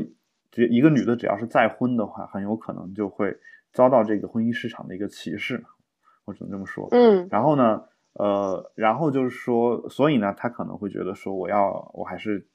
[0.51, 3.37] 这一个女的，只要是再婚的话，很有可能就会
[3.71, 5.63] 遭到这个婚姻市场的一个歧视，
[6.25, 6.89] 我只能这么说。
[6.91, 7.83] 嗯，然后呢？
[8.19, 12.47] 呃，然后就是说，所以呢，他可能会觉得说，我要，我还是，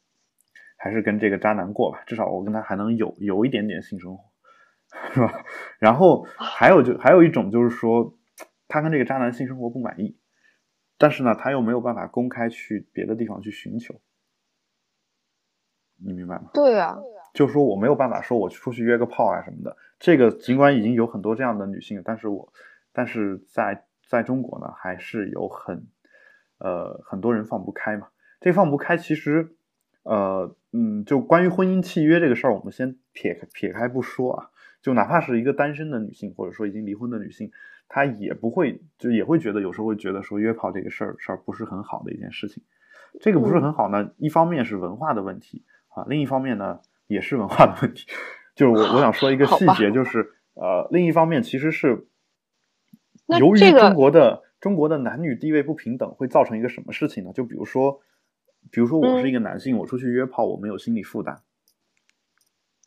[0.76, 4.24] 还是跟这个渣男过吧，至少我跟他还能有有一点点性生活，
[5.14, 5.44] 是吧？
[5.78, 8.18] 然后还有就还有一种就是说，
[8.66, 10.18] 他跟这个渣男性生活不满意，
[10.98, 13.94] 但是呢，他又没有办法公开去别的地方去寻求，
[16.04, 16.50] 你明白吗？
[16.54, 16.98] 对啊，
[17.34, 22.52] 就是说我没有办法说我出去约个炮啊什么的，这个尽管已经有很多这样的女性，但是我，
[22.92, 23.84] 但是在。
[24.12, 25.86] 在中国呢，还是有很，
[26.58, 28.08] 呃，很多人放不开嘛。
[28.42, 29.56] 这放不开，其实，
[30.02, 34.50] 呃，嗯，就关于婚姻契约这个事儿，我们先撇开撇开不说啊。
[34.82, 37.50] 就哪怕是一个单身的女性，或者说已经离婚的女性，
[37.88, 42.62] 她也不会，就也会觉得有时候会觉得说约炮这个事儿事儿不是很好的一件事情。
[43.18, 48.06] 这个不是很好呢，一方面是文化的问题啊，另一方面呢也是文化的问题。
[48.54, 52.08] 就是我我想说一个细节，就是呃，另一方面其实是。
[53.26, 57.32] 由于中国的中国的男女地位不平等，会造成一个什么事情呢？
[57.32, 58.00] 就比如说，
[58.70, 61.40] 比如说我是一个男性，我出去约炮，我没有心理负担。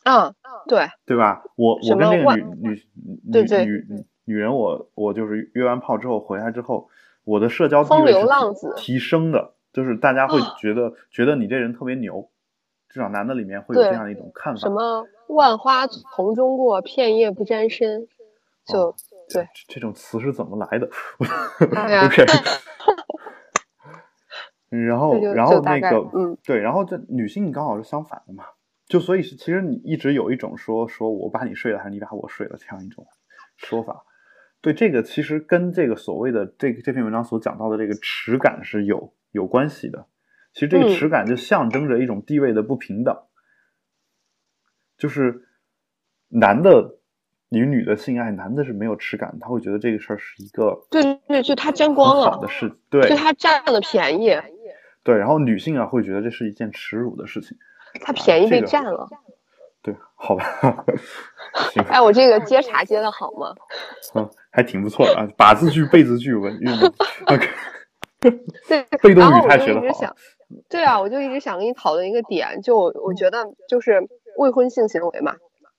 [0.04, 0.36] 嗯，
[0.68, 1.44] 对，对吧？
[1.56, 2.84] 我我跟这个女女
[3.24, 6.90] 女女女人，我我就是约完炮之后回来之后，
[7.24, 12.30] 我的社交地位是提升的，就是大家会觉得觉得你这人特别牛，
[12.88, 14.60] 至少男的里面会有这样一种看法。
[14.60, 18.08] 什么万花丛中过，片叶不沾身，
[18.66, 18.96] 就。
[19.28, 20.88] 对，这种词是怎么来的
[21.60, 22.26] ？OK，
[24.70, 28.46] 然后，然后那个，嗯，对，然后这女性刚好是相反的嘛，
[28.88, 33.06] 就所以是其实你一直有一种说说我把你睡了还是你把我睡了这样一种
[33.58, 34.06] 说法。
[34.62, 40.08] 对，这个其实跟这个所谓的这这篇文章所讲到的这个耻感是有有关系的。
[40.54, 43.24] 其实这个耻感就象征着一种地位的不平等，
[44.98, 45.48] 就是
[46.30, 47.00] 男的。
[47.50, 54.36] 与女的性爱，男的是没有耻感，他会觉得这个事儿是一个对对，就他沾光了好的事，对，就他占了便宜，
[55.04, 57.58] 对，然后女性啊会觉得这是一件耻辱的事情，
[58.02, 59.08] 他便宜被占了，
[59.84, 60.44] 对，好吧，
[61.72, 63.54] 行，哎，我这个接茬接的好吗？
[64.16, 66.72] 嗯，还挺不错的啊，把字句、被字句、文韵，
[67.28, 67.48] OK，
[68.68, 70.16] 对，被动语态学的好，
[70.68, 75.36] 对啊，我就一直想跟你讨论一个点，就我觉得就是未婚性行为嘛，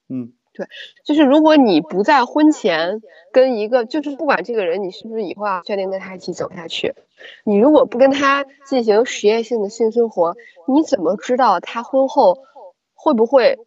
[0.09, 0.33] 嗯。
[0.57, 0.67] 对，
[1.05, 6.95] 就是如果你不在婚前跟一个，就是不管这个人你是不是以后要确定跟他一起走下去，
[7.45, 10.35] 你如果不跟他进行实验性的性生活，
[10.67, 12.39] 你怎么知道他婚后
[12.95, 13.59] 会不会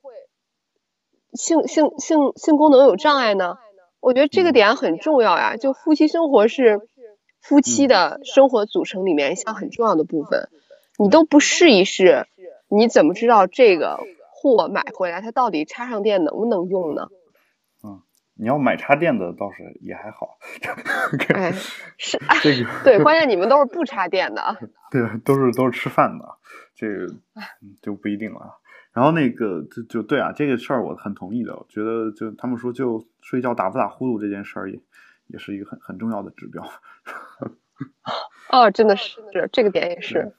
[1.34, 3.58] 性性性性功能有障碍呢？
[4.00, 5.58] 我觉得这个点很重要呀。
[5.58, 6.82] 就夫妻生活是
[7.40, 10.50] 夫妻的生活组成里面一项很重要的部分，
[10.98, 12.26] 你都不试一试，
[12.68, 14.00] 你怎么知道这个？
[14.42, 17.08] 货买回来，它到底插上电能不能用呢？
[17.84, 18.02] 嗯，
[18.36, 20.38] 你要买插电的倒是也还好。
[21.36, 21.52] 哎，
[21.98, 24.58] 是这个对，关键你们都是不插电的。
[24.90, 26.26] 对，都是都是吃饭的，
[26.74, 27.08] 这个
[27.82, 28.60] 就不一定了。
[28.92, 31.56] 然后那个就就对啊，这个事儿我很同意的。
[31.56, 34.80] 我觉得就他们说就睡觉打不打呼噜这件事儿也
[35.28, 36.64] 也是一个很很重要的指标。
[38.50, 39.22] 哦，真的是
[39.52, 40.34] 这个点也是。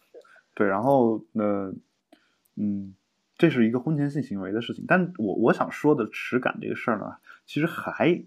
[0.55, 1.73] 对，然后呢，
[2.57, 2.95] 嗯，
[3.41, 4.85] 这是一个婚前性行为的事情。
[4.87, 8.23] 但我我想说的耻感这个事儿呢，其实还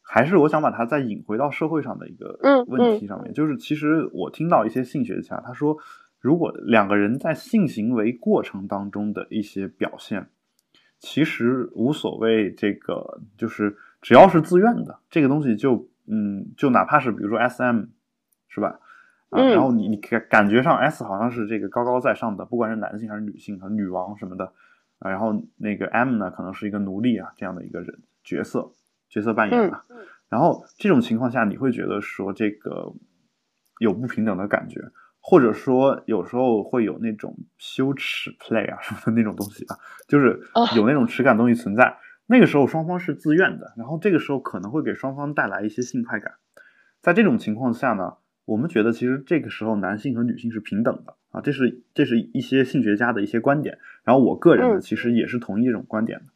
[0.00, 2.36] 还是我想把它再引回到社会上的一个
[2.66, 3.32] 问题上面。
[3.32, 5.78] 就是其实我听到一些性学家他说。
[6.24, 10.30] 如果两个人在性行为过程当中的一些表现，
[10.98, 17.88] 其实无所谓，这个就是只要是自愿的，这个东西就嗯，就哪怕是比如说 S M，
[18.48, 18.80] 是吧？
[19.34, 24.52] 啊，然后你你感感觉上 S 好像是这个高高在上的，不管是男性还是女性，和女王什么的
[24.98, 28.72] 啊，然后那个 M 呢，可能是一个奴隶啊这样的一个人角色
[29.08, 29.84] 角色扮演啊，
[30.28, 32.92] 然后这种情况下，你会觉得说这个
[33.80, 34.80] 有不平等的感觉。
[35.26, 40.38] 或者说，有时候会有那种羞耻 play 啊什么的那种东西啊，就是
[40.76, 41.96] 有那种耻感东西存在。
[42.26, 46.34] 那个时候双方是自愿的，然后这个时候可能会给双方带来一些性快感。
[47.00, 53.78] 在这种情况下呢，我们觉得其实这个时候男性和女性是平等的啊，这是这是一些性学家的一些观点。
[54.02, 56.26] 然后我个人呢，其实也是同意这种观点的。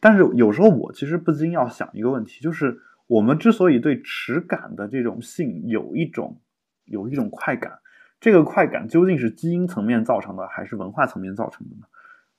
[0.00, 6.40] 但是有时候我其实不禁要想一个问题，就是我们之所以对耻感的这种性有一种
[6.84, 7.78] 有一种快感。
[8.20, 11.86] 这个快感究竟是基因层面造成的，还是文化层面造成的呢？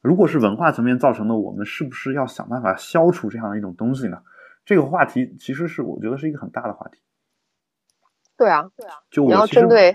[0.01, 4.21] 如果是文化层面造成的，我们是不是要想办法消除这样的一种东西呢？
[4.65, 6.99] 这个话题其实是我觉得是一个很大的话题。
[8.39, 9.93] 对啊，对啊，就你要针对，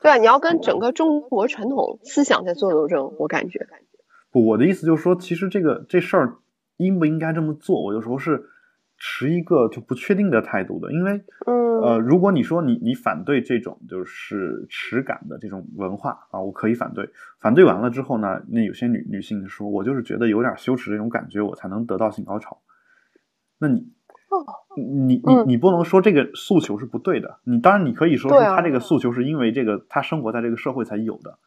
[0.00, 3.12] 对啊，你要跟整个中国传统思想在做斗争。
[3.18, 3.66] 我感觉，
[4.30, 6.38] 不，我的意思就是说，其实这个这事儿
[6.76, 8.44] 应不应该这么做，我有时候是。
[9.04, 11.24] 持一个就不确定的态度的，因为，
[11.82, 17.10] 呃，如果你说你你反对这种就是耻感的这种文化啊，我可以反对。
[17.40, 22.62] 反对完了之后呢，那有些女女性说，我就是觉得有点羞耻这种感觉，我才能得到性高潮。
[23.58, 23.88] 那你，
[24.76, 27.40] 你你你不能说这个诉求是不对的。
[27.44, 31.38] 你当然你可以说是他这个诉求是因为这个他生活在这个社会才有的，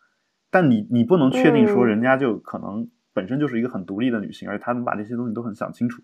[0.51, 6.03] 但你你不能确定说人家就可能本身就是一个很独立的女性，而且她能把这些东西都很想清楚。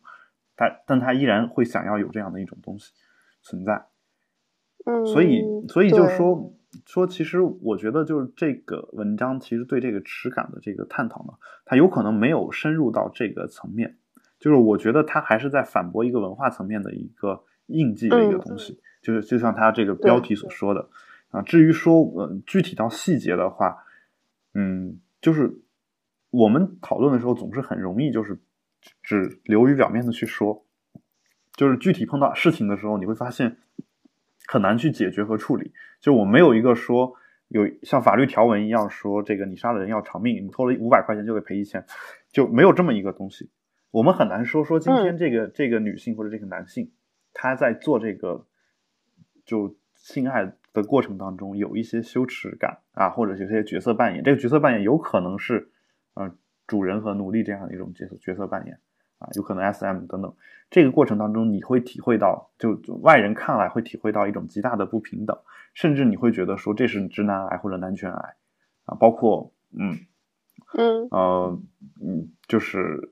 [0.56, 2.92] 她，但她依然会想要有这样的一种东西
[3.42, 3.86] 存在，
[4.86, 6.54] 嗯，所以，所以就说
[6.86, 11.34] 说，其实我觉得就是这个文章其实对这个耻感的这个探讨呢，
[11.66, 13.98] 它有可能没有深入到这个层面，
[14.42, 20.90] 就是我觉得他还是在反驳一个文化层面的一个印记的一个东西，就是就像他这个标题所说的
[21.30, 21.42] 啊。
[21.44, 23.78] 至于说呃具体到细节的话，
[24.54, 25.62] 嗯，就是
[26.30, 28.38] 我们讨论的时候总是很容易就是。
[29.04, 30.66] 只流于表面的去说，
[31.54, 33.58] 就是具体碰到事情的时候，你会发现
[34.48, 35.72] 很难去解决和处理。
[36.00, 37.14] 就我没有一个说
[37.50, 41.86] 有像法律条文一样说，这个你杀了人要偿命，你偷了五百块钱就得赔一千，
[42.32, 43.52] 就没有这么一个东西。
[43.92, 46.92] 我们很难说说今天这个这个女性或者这个男性，
[47.34, 48.46] 他在做这个
[49.46, 55.70] 就性爱的过程当中有一些羞耻感啊，或者有些角色扮演，这个角色扮演有可能是
[56.16, 56.36] 嗯。
[56.68, 58.80] 主人和奴隶这样的一种角色角色扮演
[59.18, 60.34] 啊，有可能 S M 等等，
[60.70, 65.38] 这个过程当中你会体会到，就外人看来会体会到一种极大的不平等，
[65.74, 68.36] 甚至你会觉得说这是直男癌或者男权癌
[68.86, 69.98] 啊，包括嗯
[70.78, 71.60] 嗯呃
[72.02, 73.12] 嗯，就是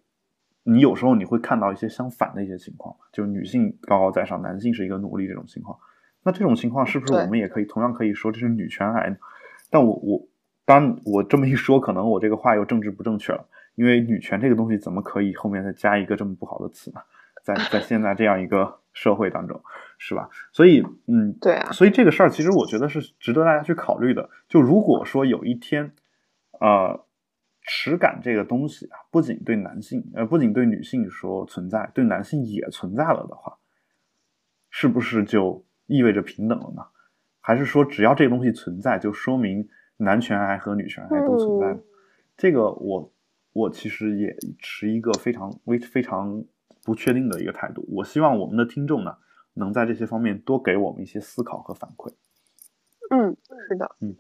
[0.70, 5.78] 你有时候你会看到一些相反的一些情况，就女性高高在上，男性是一个奴隶这种情况，
[6.24, 9.18] 那这种情况是不是我们也可以同样可以说这是女权癌？
[9.70, 10.28] 但我我。
[10.66, 13.44] 当我这么一说，可能我这个话又政治不正确了，
[13.74, 17.02] 因为女权这个东西怎么可以后面再加一个这么不好的词呢？
[17.44, 19.60] 在 在现在这样一个社会当中，
[19.98, 20.30] 是吧？
[20.54, 24.30] 所以，嗯，对啊，所以这个事儿其实我觉得是值得大家去考虑的。
[24.48, 25.92] 就如果说有一天，
[26.60, 27.04] 呃，
[27.72, 33.60] 耻感这个东西啊，不仅对男性，呃，不仅对女性说存在，对男性也存在了的话，
[34.72, 36.82] 是不是就意味着平等了呢？
[37.40, 39.70] 还是说只要这个东西存在，就说明？
[40.02, 41.78] 男权癌和女权癌都存在，
[42.38, 43.14] 这个我
[43.52, 46.42] 我其实也持一个非常微非常
[46.86, 47.86] 不确定的一个态度。
[47.90, 49.18] 我希望我们的听众呢，
[49.56, 52.14] 能在这些方面多给我们一些思考和反馈。
[53.10, 53.36] 嗯，
[53.68, 54.16] 是的，嗯。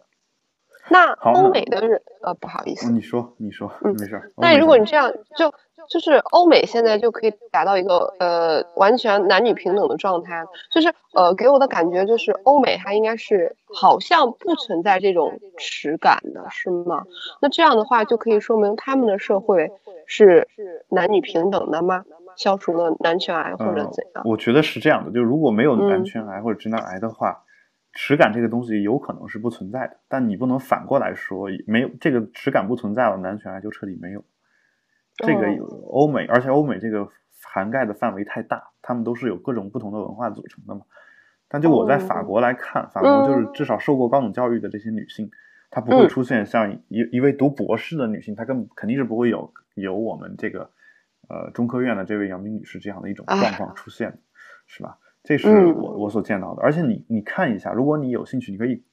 [0.89, 4.33] 那欧美的人呃，不好意思，你说，你说，没事。
[4.37, 5.53] 那如果你这样，就
[5.87, 17.03] 就是欧美现在就可以达到一个呃完全男女平等的状态，就是呃给我的感觉就是欧美它应该是好像不存在这种耻感的，是吗？
[17.41, 19.71] 那这样的话就可以说明他们的社会
[20.05, 20.47] 是
[20.89, 22.03] 男女平等的吗？
[22.35, 24.23] 消除了男权癌或者怎样？
[24.25, 27.43] 我觉得是这样的，就如果没有男权癌或者直男癌的话，
[27.93, 34.23] 耻感这个东西有可能是不存在的，但你不能反过来说没有这个耻感不存在了，男权爱就彻底没有。
[35.15, 35.47] 这个
[35.87, 37.09] 欧美，而且欧美这个
[37.41, 40.81] 涵盖的范围太大，他们都是有各种不同的文化组成的嘛。
[41.49, 45.29] 但就我在法国来看，法国就是至少受过高等教育的这些女性，
[45.71, 50.69] 她不会出现像一一位读博士的女性，她根本肯定是不会有有我们这个
[51.27, 54.19] 呃中科院的这位杨明女士这样的一种状况出现，
[54.67, 54.99] 是吧？
[55.23, 56.61] 这是我我所见到的。
[56.61, 58.83] 而且你你看一下，如果你有兴趣，你可以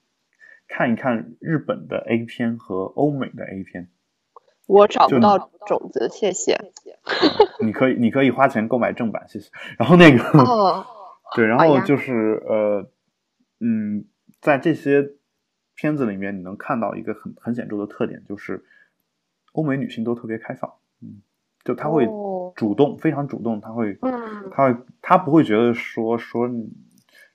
[0.67, 3.89] 看一看日本的 A 片和欧美的 A 片。
[4.67, 6.59] 我找不到种子，谢谢。
[7.61, 9.49] 你可以，你可以花钱购买正版，谢谢。
[9.79, 10.85] 然后那个，
[11.35, 12.91] 对，然后就是呃，
[13.61, 14.03] 嗯，
[14.41, 15.11] 在这些
[15.73, 18.65] 片子里面，你能看到一个很很显著的特点，就是
[19.53, 21.21] 欧美女性都特别开放，嗯，
[21.63, 22.05] 就她会
[22.57, 26.49] 主动，非常主动，他会，嗯，他会，他不会觉得说说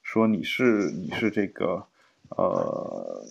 [0.02, 1.86] 说你是你是这个
[2.28, 3.24] 呃，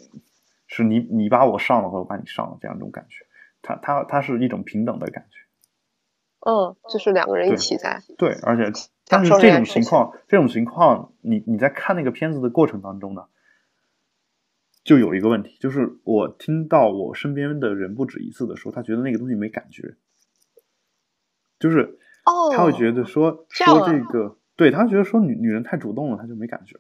[0.66, 3.28] 是你你把我上了，或者把你上了这样一种感觉。
[3.62, 5.38] 他他他是一种平等的感觉，
[6.50, 8.72] 嗯，就是两个人一起在对，而且
[9.06, 13.26] 但是这种情况，这种情况，你你在看那个片子的过程当中呢，
[14.84, 19.96] 就有一个问题，就是我听到我身边的人不止一次的说，他觉得那个东西没感觉，
[21.62, 26.78] 就是哦，他会觉得说说这个，对他觉得说女女人太主动了，他就没感觉，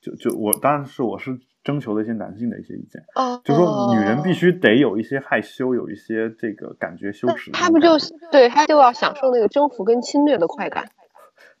[0.00, 1.40] 就就我当然是我是。
[1.64, 3.04] 征求了一些男性的一些意见，
[3.44, 7.50] 就说女人必须得有一些害羞，有一些这个感觉羞耻。
[7.50, 7.90] 他不就
[8.32, 10.90] 对他就要享受那个征服跟侵略的快感。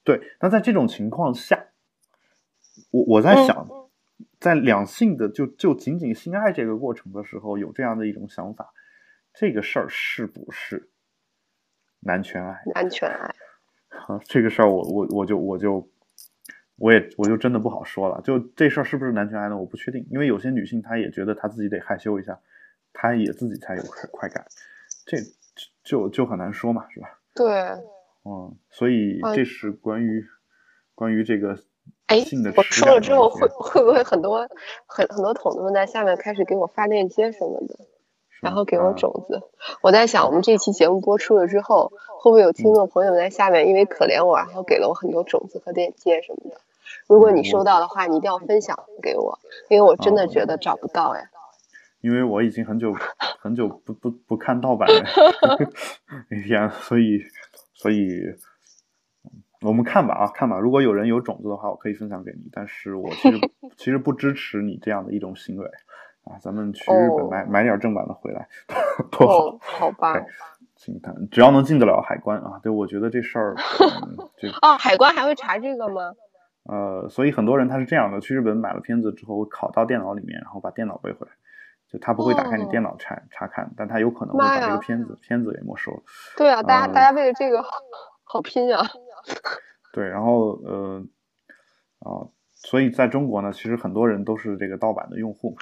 [0.04, 1.66] 对，那在这种情况下，
[2.90, 3.68] 我我在想，
[4.40, 8.72] 在两性的就就仅仅性爱这个过程的时候，有这样的一种想法，
[9.34, 10.88] 这个事儿是不是
[12.00, 12.62] 男权爱？
[12.74, 13.34] 男权爱。
[14.06, 15.88] 啊，这个事儿我我我就我就。
[16.80, 19.58] 我也我就真的不好说了，就这事儿是不是男权癌呢？
[19.58, 22.38] 我不确定，因为有些女性她也觉得她自己得害羞一下，
[22.92, 24.46] 她也自己才有快快感，
[25.04, 25.16] 这
[25.82, 27.08] 就就很难说嘛，是吧？
[27.34, 27.50] 对，
[28.24, 30.24] 嗯，所以这是关于
[30.94, 31.56] 关于这个
[32.24, 32.52] 性的。
[32.56, 34.48] 我说了之后会会不会很多
[34.86, 37.74] 很很多同志们在下面开始给我发链接什么的，
[38.40, 39.42] 然后给我种子？
[39.82, 46.60] 我在想，我们这期节目播出了之后，会不会有听众朋友们在下面因为可怜我，然后给了我很多种子和链接什么的？
[47.06, 51.22] 如果你收到的话，你一定要分享给我，因为我真的觉得找不到呀。
[52.00, 52.94] 因为我已经很久
[53.40, 55.04] 很久不不不看盗版了
[56.30, 57.20] 那天，所以
[57.74, 58.22] 所以
[59.62, 60.56] 我们看吧啊，看吧。
[60.60, 62.48] 如果有人有种子的话，我可以分享给你。
[62.52, 65.68] 但是我其实其实不支持你这样的一种行为
[66.28, 66.38] 啊。
[66.40, 68.48] 咱们去日本买买点正版的回来，
[69.10, 70.14] 多好，好吧。
[70.76, 72.60] 请看，只要能进得了海关啊。
[72.62, 73.56] 对，我觉得这事儿，
[74.38, 76.12] 这哦，海关还会查这个吗？
[76.64, 81.32] 呃，所以很多人他是这样的，去日本买了片子之后，拷到电脑里面，然后把电脑背回来，
[81.90, 86.02] 就他不会打开你电脑查查看，但他有可能会把这个片子片子给没收了。
[86.36, 87.64] 对啊，大家大家为了这个
[88.22, 88.84] 好拼啊。
[89.92, 91.02] 对，然后呃
[92.00, 95.56] 啊，所以在中国呢，其实很多人都是这个盗版的用户，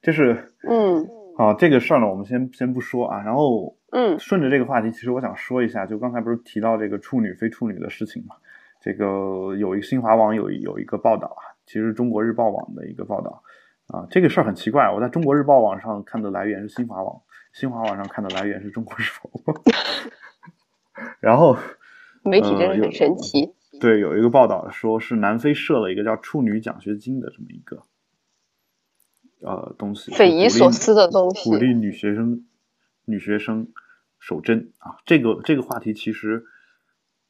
[0.00, 8.34] 这是嗯啊这个事儿呢，我们先先不说啊，然后嗯，顺着这个话题，其实我想说一下，就刚才不是提到这个处女非处女的事情嘛。
[8.80, 13.42] 这个有一新华网有有一个报道啊，其实中国日报网的一个报道
[13.88, 17.20] 啊，这个事儿很奇怪，我在中国日报网上看的来源是新华网，
[17.52, 19.62] 新华网上看的来源是中国日报，
[21.18, 21.56] 然后
[22.22, 23.52] 媒体真的很神奇。
[23.80, 27.82] 对，有一个报道说是南非设了一个叫处女奖学金的这么一个
[29.40, 32.46] 呃东西，匪夷所思的东西，鼓励女学生
[33.04, 33.68] 女学生
[34.18, 36.44] 守贞啊，这个这个话题其实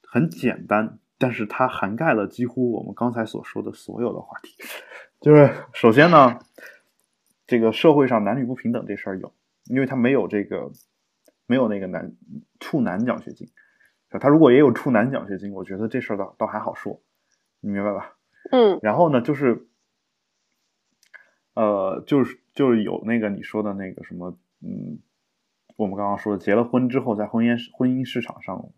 [0.03, 0.99] 很简单。
[1.21, 4.55] 但是它涵盖了几乎我们刚才所说的所有的话题，
[5.21, 6.39] 就是首先呢，
[7.45, 9.35] 这个社会上男女不平等这事儿有，
[9.65, 10.71] 因为他没有这个
[11.49, 12.13] 没有那个男
[12.61, 13.49] 处男奖学金，
[14.21, 17.03] 他如果也有处男奖学金，我觉得这事儿倒倒还好说，
[17.59, 18.13] 你明白吧？
[18.53, 18.79] 嗯。
[18.81, 19.67] 然后呢，就是
[21.59, 24.99] 呃，就是就是有那个你说的那个什么，嗯，
[25.77, 28.71] 我们刚刚说的结了婚之后，在婚姻婚姻市场上。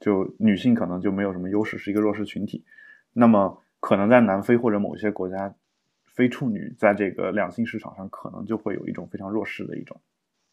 [0.00, 2.64] 就女性可能就没有什么优势，是一个弱势群体。
[3.12, 5.52] 那么可能在南非或者某些国家，
[6.04, 10.00] 非处女在这个两性市场上可能就会有一种非常弱势的一种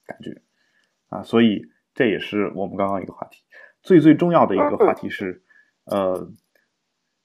[0.03, 0.41] 感觉
[1.09, 1.21] 啊。
[1.21, 1.63] 所以
[1.93, 3.43] 这也是我们刚刚一个话题。
[3.83, 5.43] 最最重要的一个话题是，
[5.83, 6.27] 呃，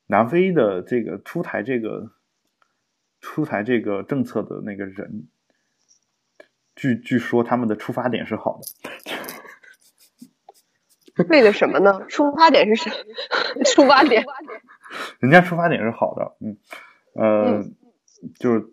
[0.06, 2.12] 南非的这个出台这个
[3.20, 5.28] 出台这个政策的那个人，
[6.74, 8.66] 据据说他们的出发点是好的。
[11.28, 12.06] 为了什么呢？
[12.08, 12.90] 出发点是什？
[13.66, 14.24] 出发点？
[15.18, 16.56] 人家出发点是好的，嗯，
[17.14, 17.62] 呃，
[18.38, 18.72] 就是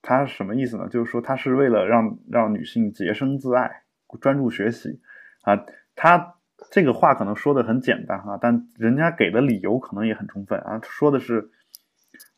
[0.00, 0.88] 他什么意思呢？
[0.88, 3.82] 就是说他是为了让让女性洁身自爱、
[4.20, 5.00] 专注学习
[5.42, 5.64] 啊。
[5.94, 6.36] 他
[6.70, 10.80] 这个话可能说的很简单哈，但人家给的理由可能也很充分啊。
[10.82, 11.50] 说的是，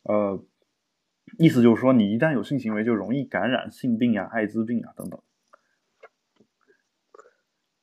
[0.03, 0.43] 呃，
[1.37, 5.19] 意思就是说，你一旦有性行为，就容易感染性病啊、艾滋病啊等等。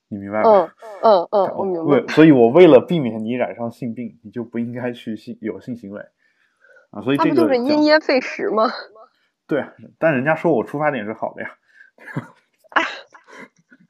[0.09, 0.73] 你明白吗？
[1.03, 2.13] 嗯嗯嗯，我明白。
[2.13, 6.03] 所以，我为了避免你染上性病，你就不应该去性有性行为
[6.91, 7.01] 啊。
[7.03, 8.71] 所以这个就是因噎废食吗？
[9.47, 9.65] 对，
[9.99, 11.57] 但人家说我出发点是好的呀。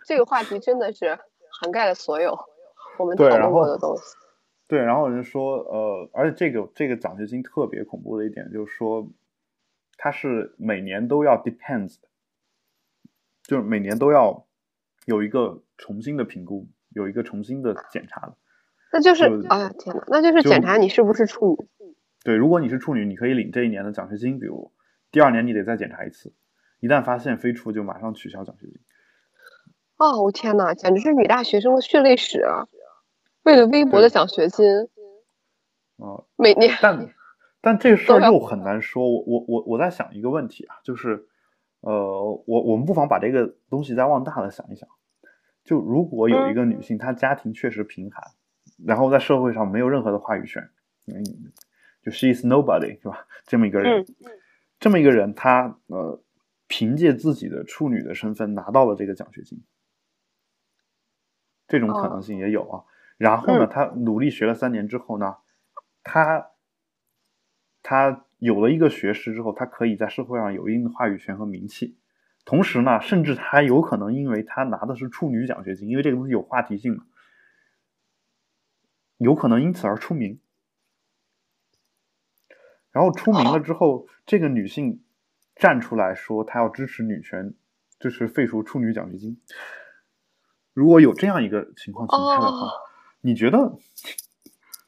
[0.05, 1.19] 这个话题真的是
[1.61, 2.37] 涵盖了所有
[2.99, 4.03] 我们讨论过的东西。
[4.67, 9.07] 对，然后人说，呃，而且这个这个奖学金特别恐怖的一点就是说，
[10.03, 11.99] 它是每年都要 depends，
[13.45, 14.47] 就是每年都要
[15.07, 15.63] 有一个。
[15.79, 18.37] 重新的评估，有一个重新的检查的，
[18.93, 21.97] 那就是哎呀天哪，那就是检查你是不是处女。
[22.23, 24.71] 对，如果你是处女，你可以领这一年的奖学金，比如
[25.11, 26.33] 第二年你得再检查一次，
[26.79, 28.81] 一旦发现非处，就马上取消奖学金。
[29.97, 32.69] 哦，我天哪，简直是女大学生的血泪史啊！
[33.43, 34.65] 为了微薄的奖学金，
[35.97, 37.13] 啊，每年，但
[37.63, 39.09] 但这事儿又很难说。
[39.09, 41.27] 我我我我在想一个问题啊，就是
[41.81, 44.87] 呃，我我们不妨把这个东西再往大了想一想。
[45.65, 48.21] 就如果有一个女性，她家庭确实贫寒，
[48.85, 50.61] 然后在社会上没有任何的话语权，
[51.07, 51.25] 嗯，
[52.03, 53.27] 就 she is nobody 是吧？
[53.47, 54.05] 这么一个人，
[54.81, 56.21] 这么一个人，她呃，
[56.67, 59.63] 凭借自己的处女的身份拿到了这个奖学金，
[61.69, 62.83] 这种可能性也有啊。
[63.19, 65.37] 然后呢，她努力学了三年之后呢，
[66.03, 66.51] 她
[67.83, 71.97] 她有了一个学识之后，他可以在社会上有一定的话语权和名气。
[72.45, 77.05] 同时呢，甚至他有可能，因为他拿的是处女奖学金，因为这个东西有话题性嘛，
[79.19, 80.41] 有可能因此而出名。
[82.91, 85.05] 然后出名了之后，这个女性
[85.55, 87.55] 站出来说，她要支持女权，
[88.01, 89.41] 支持废除处女奖学金。
[90.73, 92.73] 如果有这样一个情况存在的话，
[93.21, 93.79] 你觉得？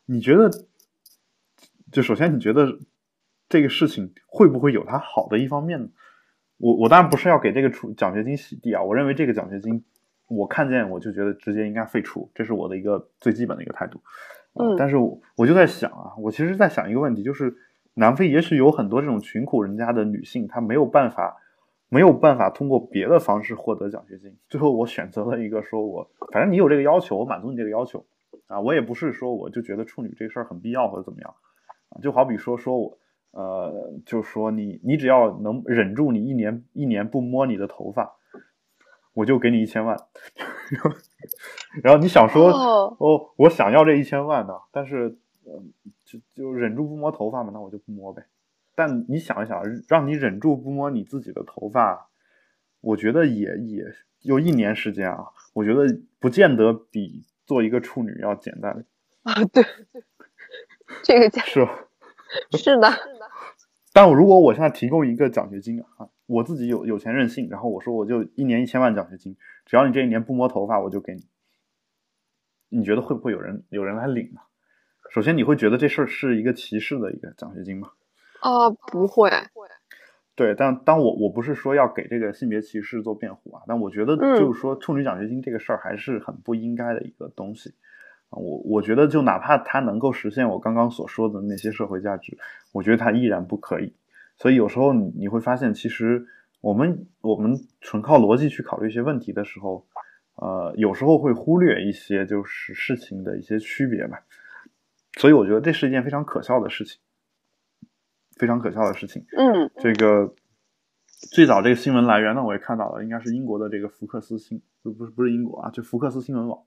[0.06, 0.50] 你觉得？
[1.94, 2.76] 就首先，你觉得
[3.48, 5.88] 这个事情会不会有它好的一方面呢？
[6.56, 8.82] 我我当然不是要给这个出奖学金洗地啊！
[8.82, 9.84] 我认为这个奖学金，
[10.26, 14.00] 我看见我就觉得直接应该废除，这是我的一个最基本的一个态度。
[14.54, 17.54] 嗯，但是我我就在想啊，我其实在想一个问题，就是
[17.94, 21.36] 南非也许有很多这种穷苦人家的女性，她没有办法，
[21.88, 24.36] 没有办法通过别的方式获得奖学金。
[24.48, 28.04] 最后我选择了一个，说我反正你有这个要求，我满足你这个要求
[28.48, 28.58] 啊！
[28.58, 31.36] 我也不是说我就觉得处女这事儿很必要或者怎么样啊，
[32.02, 32.98] 就好比说说我。
[33.36, 38.14] 呃，就说你，你只要能忍住，你一年一年不摸你的头发，
[39.12, 39.98] 我就给你一千万。
[41.82, 42.52] 然后你想说，
[43.00, 45.18] 哦，我想要这一千万呢，但是，
[45.48, 45.72] 嗯
[46.04, 48.24] 就就忍住不摸头发嘛，那我就不摸呗。
[48.76, 52.08] 但你想一想，让你忍住不摸你自己的头发，
[52.82, 53.84] 我觉得也也
[54.22, 58.84] 有一年时间啊，我觉得不见得比做一个处女要简单
[59.24, 59.44] 啊。
[59.52, 60.04] 对对，
[61.02, 61.66] 这个是
[62.58, 62.88] 是的。
[63.92, 71.26] 但如果我现在提供一个奖学金啊，我自己有有钱任性，然后我说我就一年一千万奖学金，只要你这一年不摸头发，我就给你。
[72.70, 74.40] 你觉得会不会有人有人来领呢？
[75.10, 77.92] 首先，你会觉得这事儿是一个歧视的一个奖学金吗？
[78.40, 79.30] 啊，不会。
[80.34, 87.74] 对，但当我我不是说要给这个性别歧视做辩护啊，但我觉得就是说处女奖学金这个事儿还是很不应该的一个东西。
[88.36, 92.36] 我我觉得，就哪怕它能够实现我刚刚所说的那些社会价值，
[92.72, 93.94] 我觉得它依然不可以。
[94.36, 96.26] 所以有时候你你会发现，其实
[96.60, 99.86] 我们我们纯靠逻辑去考虑一些问题的时候，
[100.34, 104.18] 呃，有时候会忽略一些就是事情的一些区别吧。
[105.18, 106.98] 所以我觉得这是一件非常可笑的事情，
[108.36, 109.24] 非常可笑的事情。
[109.36, 110.34] 嗯，这个
[111.30, 116.58] 最早这个新闻来源呢，我也看到了，应该是英国的这个福克斯新，不不是不是英国啊，就福克斯新闻网。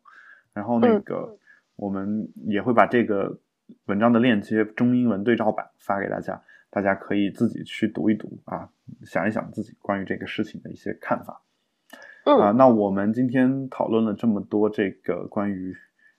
[0.54, 1.38] 然后那个。
[1.78, 3.40] 我们也会把这个
[3.86, 8.70] 文章的链接中英文对照版发给大家，大家可以自己去读一读啊，
[9.06, 11.42] 想一想自己关于这个事情的一些看法。
[12.26, 15.74] 啊，那我们今天讨论了这么多这个关于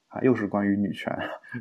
[0.07, 1.15] 啊，又是关于女权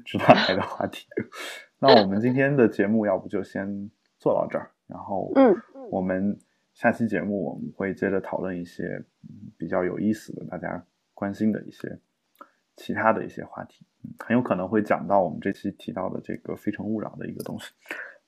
[0.06, 1.06] 直男癌的话题。
[1.80, 5.54] 那我们今天的节目要不就先做到这儿，然后嗯，
[5.92, 6.40] 我们
[6.74, 9.04] 下期节目我们会接着讨论一些
[9.58, 10.82] 比较有意思的，大家
[11.14, 12.00] 关心的一些
[12.78, 17.74] 其他的一些话题，嗯，很有可能会讲到我们这期提到的这个《非诚勿扰》的一个东西。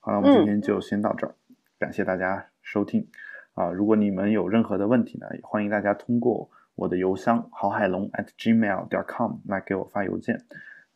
[0.00, 1.34] 好了，我们今天就先到这儿，
[1.78, 3.08] 感谢大家收听。
[3.54, 10.44] 啊，如果你们有任何的问题呢，也欢迎大家通过我的邮箱郝海龙 at gmail 点 com 来给我发邮件。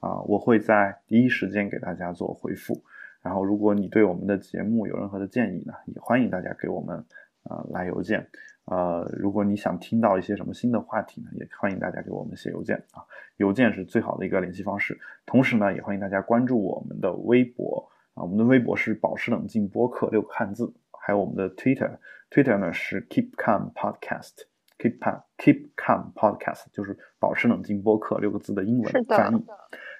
[0.01, 2.83] 啊，我会在第一时间给大家做回复。
[3.23, 7.03] 然后，如果你对我们的节目有任何的建议呢，也欢迎大家给我们
[7.45, 8.29] 呃来邮件。
[8.67, 13.05] 呃，如果你想听到一些什么新的话题呢，也欢迎大家给我们写邮件啊。
[13.37, 14.99] 邮件是最好的一个联系方式。
[15.27, 29.45] 同时呢，也欢迎大家关注我们的微博啊，我们的微博是保持冷静播客六个汉字，还有我们的 Twitter，Twitter 呢是 Keep Calm Podcast，Keep Calm Keep Calm Podcast 就是保持冷静播客六个字的英文翻译。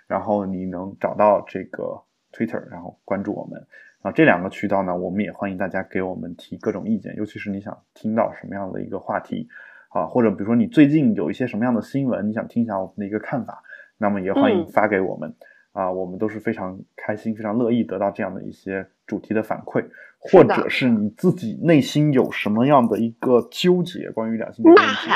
[0.07, 2.03] 然后你能找到这个。
[2.37, 3.65] Twitter，然后关注我们
[4.05, 9.49] 啊，这两个渠道呢，我们也欢迎大家给我们提各种意见，尤其是你想听到什么样的一个话题
[9.89, 13.63] 啊，或者比如说你最近有一些什么样的新闻，你想听一下我们的一个看法，
[13.97, 15.35] 那么也欢迎发给我们
[15.73, 19.83] 啊，我们都是非常开心、非常乐意得到这样的一些主题的反馈，
[20.19, 25.11] 或者是你自己内心有什么样的一个纠结，关于两性的问题，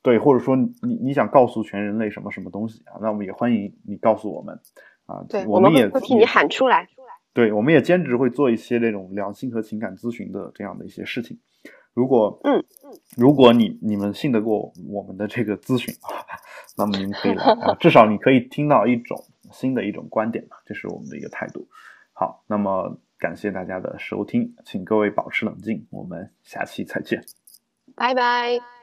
[0.00, 4.58] 对，或者说你你想告诉全人类什么什么东西啊，那我们也欢迎你告诉我们。
[5.04, 6.86] 啊，对，我们也会替你喊出来。
[7.32, 11.38] 对，我们也兼职会做一些这种良性和情感咨询的这样的一些事情。
[11.94, 12.64] 如果，嗯嗯，
[13.16, 16.22] 如果你你们信得过我们的这个咨询啊，
[16.78, 21.66] 那么您可以来啊， 至少你可以听到一种新的一种观点吧，这是我们的一个态度。
[22.12, 27.24] 好，那么感谢大家的收听，请各位保持冷静，我们下期再见，
[27.96, 28.77] 拜拜。